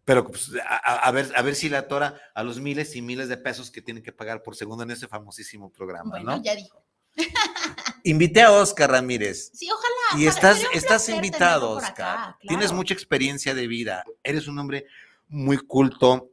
[0.09, 3.37] Pero pues, a, ver, a ver si la atora a los miles y miles de
[3.37, 6.43] pesos que tienen que pagar por segundo en ese famosísimo programa, Bueno, ¿no?
[6.43, 6.83] ya dijo.
[8.05, 9.51] Invité a Oscar Ramírez.
[9.53, 10.23] Sí, ojalá.
[10.23, 11.91] Y estás, estás invitado, Oscar.
[11.91, 14.03] acá, Tienes mucha experiencia de vida.
[14.23, 14.87] Eres un hombre
[15.29, 16.31] muy culto.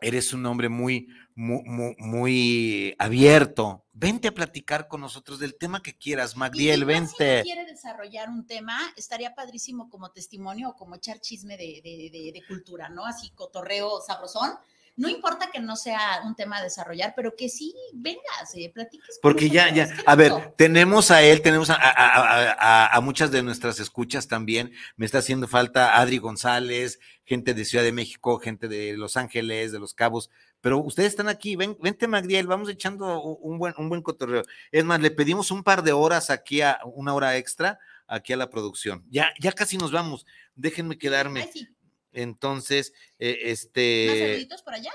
[0.00, 3.84] eres un hombre muy, muy, muy, muy abierto.
[3.92, 7.36] Vente a platicar con nosotros del tema que quieras, Y Magdiel, Si vente.
[7.38, 12.10] no quiere desarrollar un tema, estaría padrísimo como testimonio o como echar chisme de, de-
[12.12, 13.04] de- de cultura, ¿no?
[13.06, 14.50] Así cotorreo sabrosón.
[14.96, 19.18] No importa que no sea un tema a desarrollar, pero que sí vengas, eh, platiques.
[19.20, 23.32] Porque ya, ya, a ver, tenemos a él, tenemos a, a- a- a- a muchas
[23.32, 24.72] de nuestras escuchas también.
[24.96, 29.72] Me está haciendo falta Adri González, gente de Ciudad de México, gente de Los Ángeles,
[29.72, 30.30] de Los Cabos.
[30.64, 34.44] Pero ustedes están aquí, ven, vente Magdiel, vamos echando un buen, un buen cotorreo.
[34.72, 38.38] Es más, le pedimos un par de horas aquí, a una hora extra, aquí a
[38.38, 39.04] la producción.
[39.10, 40.24] Ya, ya casi nos vamos.
[40.54, 41.42] Déjenme quedarme.
[41.42, 41.68] Ay, sí.
[42.14, 44.18] Entonces, eh, ¿Más este.
[44.18, 44.92] saluditos por allá?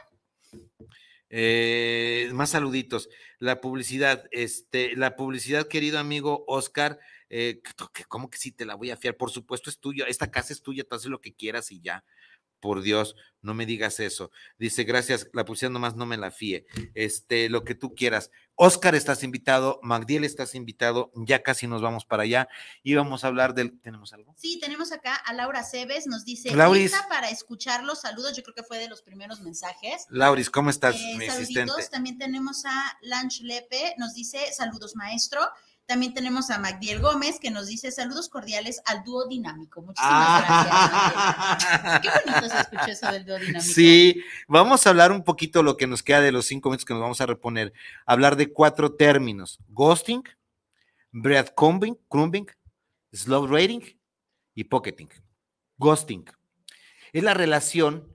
[1.29, 3.07] Eh, más saluditos.
[3.37, 6.97] La publicidad, este, la publicidad, querido amigo Oscar,
[7.29, 7.61] eh,
[8.07, 9.17] ¿cómo que sí te la voy a fiar?
[9.17, 12.03] Por supuesto es tuya, esta casa es tuya, tú haces lo que quieras y ya.
[12.59, 14.31] Por Dios, no me digas eso.
[14.57, 16.65] Dice, gracias, la publicidad nomás no me la fíe.
[16.93, 18.31] Este, lo que tú quieras.
[18.55, 22.49] Oscar, estás invitado, Magdiel, estás invitado, ya casi nos vamos para allá
[22.83, 24.35] y vamos a hablar del, ¿tenemos algo?
[24.37, 26.91] Sí, tenemos acá a Laura Cebes, nos dice, Lauris.
[26.91, 30.05] lista para escuchar los saludos, yo creo que fue de los primeros mensajes.
[30.09, 31.35] Lauris, ¿cómo estás, Eh, mi saluditos.
[31.35, 31.87] asistente?
[31.89, 35.39] También tenemos a Lanch Lepe, nos dice saludos maestro.
[35.89, 39.81] También tenemos a Magdiel Gómez, que nos dice saludos cordiales al dúo dinámico.
[39.81, 42.01] Muchísimas gracias.
[42.03, 43.61] Qué bonito se escuchó eso del dúo dinámico.
[43.73, 46.93] Sí, vamos a hablar un poquito lo que nos queda de los cinco minutos que
[46.93, 47.73] nos vamos a reponer.
[48.05, 50.21] Hablar de cuatro términos: ghosting,
[51.11, 52.45] breadcrumbing, crumbing,
[53.11, 53.81] slow rating
[54.53, 55.09] y pocketing.
[55.77, 56.25] Ghosting
[57.13, 58.07] es la relación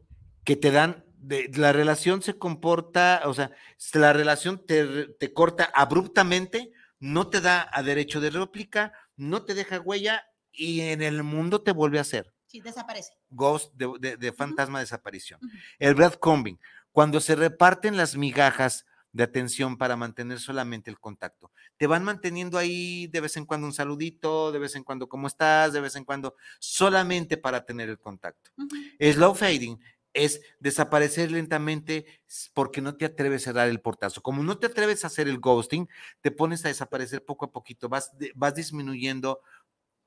[0.45, 1.03] que te dan.
[1.19, 3.51] de- la relación se comporta, o sea,
[3.95, 6.71] la relación te, te corta abruptamente,
[7.01, 11.63] no te da a derecho de réplica, no te deja huella y en el mundo
[11.63, 13.13] te vuelve a hacer Sí, desaparece.
[13.31, 15.41] ghost de, de- de fantasma de desaparición.
[15.43, 15.53] Ujú.
[15.79, 16.59] El breadcrumbing,
[16.93, 21.53] cuando se reparten las migajas de atención para mantener solamente el contacto.
[21.77, 25.29] Te van manteniendo ahí de vez en cuando un saludito, de vez en cuando cómo
[25.29, 28.51] estás, de vez en cuando solamente para tener el contacto.
[28.99, 29.79] Slow fading
[30.15, 32.07] es desaparecer lentamente
[32.55, 34.23] porque no te atreves a dar el portazo.
[34.23, 35.89] Como no te atreves a hacer el ghosting,
[36.21, 39.41] te pones a desaparecer poco a poquito, vas, vas disminuyendo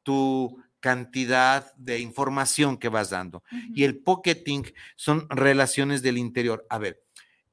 [0.01, 3.43] tu cantidad de información que vas dando.
[3.76, 4.64] Y el pocketing
[4.95, 6.66] son relaciones del interior.
[6.70, 7.03] A ver,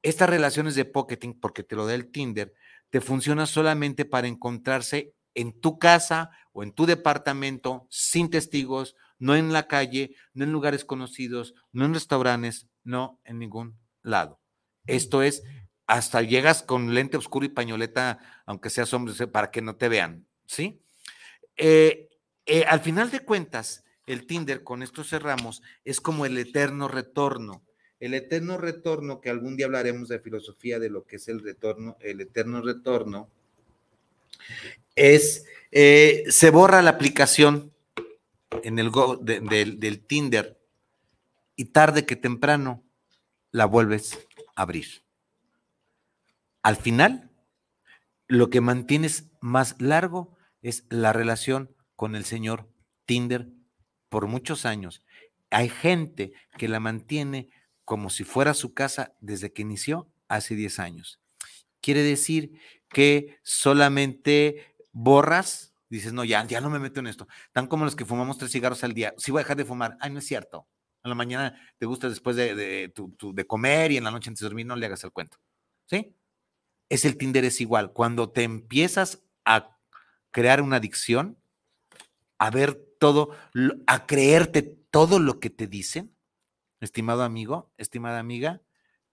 [0.01, 2.53] estas relaciones de pocketing, porque te lo da el Tinder,
[2.89, 9.35] te funciona solamente para encontrarse en tu casa o en tu departamento, sin testigos, no
[9.35, 14.39] en la calle, no en lugares conocidos, no en restaurantes, no en ningún lado.
[14.85, 15.43] Esto es,
[15.87, 20.25] hasta llegas con lente oscuro y pañoleta, aunque seas hombre, para que no te vean,
[20.45, 20.81] ¿sí?
[21.57, 22.09] Eh,
[22.45, 27.63] eh, al final de cuentas, el Tinder, con esto cerramos, es como el eterno retorno.
[27.99, 31.97] El eterno retorno, que algún día hablaremos de filosofía de lo que es el retorno,
[32.01, 33.29] el eterno retorno,
[34.95, 37.73] es, eh, se borra la aplicación
[38.63, 40.59] en el go- de- del- del Tinder
[41.55, 42.83] y tarde que temprano
[43.51, 44.19] la vuelves
[44.55, 45.03] a abrir.
[46.61, 47.29] Al final,
[48.27, 52.67] lo que mantienes más largo es la relación con el señor
[53.05, 53.49] Tinder
[54.09, 55.03] por muchos años.
[55.51, 57.49] Hay gente que la mantiene
[57.85, 61.19] como si fuera su casa desde que inició hace 10 años.
[61.81, 67.27] Quiere decir que solamente borras, dices, no, ya, ya no me meto en esto.
[67.51, 69.13] Tan como los que fumamos tres cigarros al día.
[69.17, 70.67] Si voy a dejar de fumar, ay, no es cierto.
[71.03, 74.47] A la mañana te gusta después de, de, comer y en la noche antes de
[74.47, 75.37] dormir, no le hagas el cuento.
[75.85, 76.15] ¿Sí?
[76.89, 77.93] Es el Tinder, es igual.
[77.93, 79.77] Cuando te empiezas a
[80.31, 81.37] crear una adicción,
[82.39, 83.35] a ver todo,
[83.87, 86.15] a creerte todo lo que te dicen,
[86.81, 88.61] estimado amigo, estimada amiga,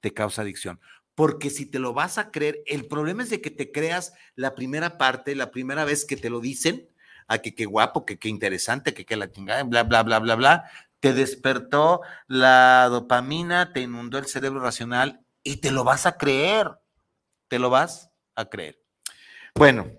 [0.01, 0.81] te causa adicción.
[1.15, 4.55] Porque si te lo vas a creer, el problema es de que te creas la
[4.55, 6.89] primera parte, la primera vez que te lo dicen,
[7.29, 10.35] a que qué guapo, que qué interesante, que qué la chingada, bla, bla, bla, bla,
[10.35, 16.17] bla, te despertó la dopamina, te inundó el cerebro racional y te lo vas a
[16.17, 16.71] creer,
[17.49, 18.81] te lo vas a creer.
[19.55, 19.91] Bueno,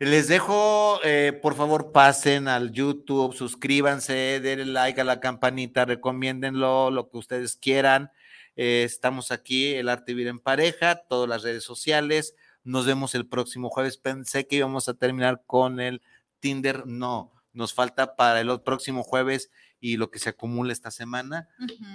[0.00, 6.90] les dejo, eh, por favor, pasen al YouTube, suscríbanse, denle like a la campanita, recomiéndenlo,
[6.90, 8.10] lo que ustedes quieran.
[8.60, 12.34] Eh, estamos aquí, El Arte Vivir en Pareja, todas las redes sociales.
[12.64, 13.98] Nos vemos el próximo jueves.
[13.98, 16.02] Pensé que íbamos a terminar con el
[16.40, 16.84] Tinder.
[16.84, 21.48] No, nos falta para el próximo jueves y lo que se acumula esta semana.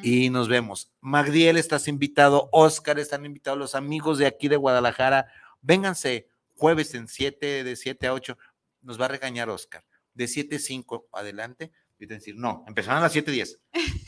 [0.03, 0.89] Y nos vemos.
[1.01, 2.47] Magdiel, estás invitado.
[2.53, 5.27] Oscar, están invitados los amigos de aquí de Guadalajara.
[5.61, 8.37] Vénganse jueves en 7, de 7 a 8.
[8.83, 9.83] Nos va a regañar Oscar.
[10.13, 11.73] De 7 a 5 adelante.
[11.99, 13.59] Y te decir, no, empezaron a las 7 10.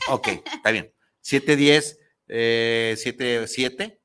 [0.08, 0.90] Ok, está bien.
[1.20, 1.56] 7
[2.28, 4.00] 10, eh, 7, 7,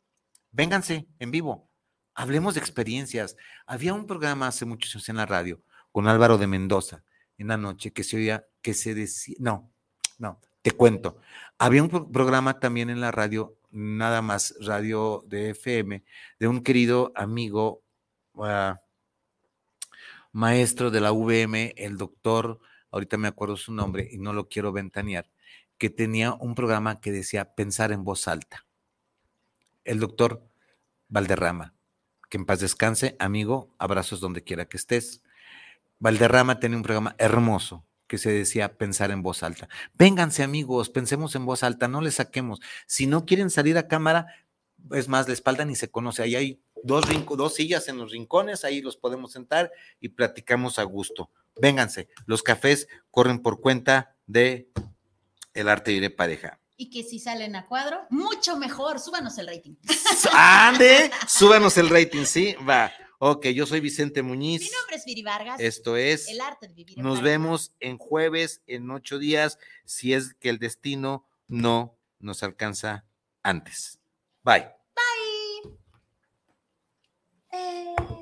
[0.52, 1.70] vénganse en vivo,
[2.14, 3.36] hablemos de experiencias.
[3.66, 5.62] Había un programa hace muchos años en la radio
[5.92, 7.04] con Álvaro de Mendoza
[7.38, 9.72] en la noche que se oía, que se decía, no,
[10.20, 11.18] no, te cuento.
[11.58, 16.04] Había un pro- programa también en la radio, nada más radio de FM,
[16.40, 17.82] de un querido amigo,
[18.36, 18.80] ah,
[20.32, 22.60] maestro de la VM, el doctor,
[22.92, 25.31] ahorita me acuerdo su nombre y no lo quiero ventanear,
[25.82, 28.68] que tenía un programa que decía pensar en voz alta.
[29.84, 30.48] El doctor
[31.08, 31.74] Valderrama,
[32.30, 35.24] que en paz descanse, amigo, abrazos donde quiera que estés.
[35.98, 39.70] Valderrama tenía un programa hermoso que se decía pensar en voz alta.
[39.96, 42.60] Vénganse amigos, pensemos en voz alta, no le saquemos.
[42.86, 44.28] Si no quieren salir a cámara,
[44.92, 46.22] es más, la espalda ni se conoce.
[46.22, 47.06] Ahí hay dos,
[47.36, 51.32] dos sillas en los rincones, ahí los podemos sentar y platicamos a gusto.
[51.60, 54.70] Vénganse, los cafés corren por cuenta de
[55.54, 56.60] el arte viene pareja.
[56.78, 59.00] Y que si salen a cuadro, mucho mejor.
[59.00, 59.76] Súbanos el rating.
[60.34, 61.12] ¡Ande!
[61.28, 62.92] Súbanos el rating, sí, va.
[63.20, 64.62] Ok, yo soy Vicente Muñiz.
[64.62, 65.60] Mi nombre es Viri Vargas.
[65.60, 66.98] Esto es El Arte de Vivir.
[66.98, 73.06] Nos vemos en jueves, en ocho días, si es que el destino no nos alcanza
[73.44, 74.00] antes.
[74.44, 74.72] Bye.
[74.96, 75.78] Bye.
[77.52, 78.21] Eh.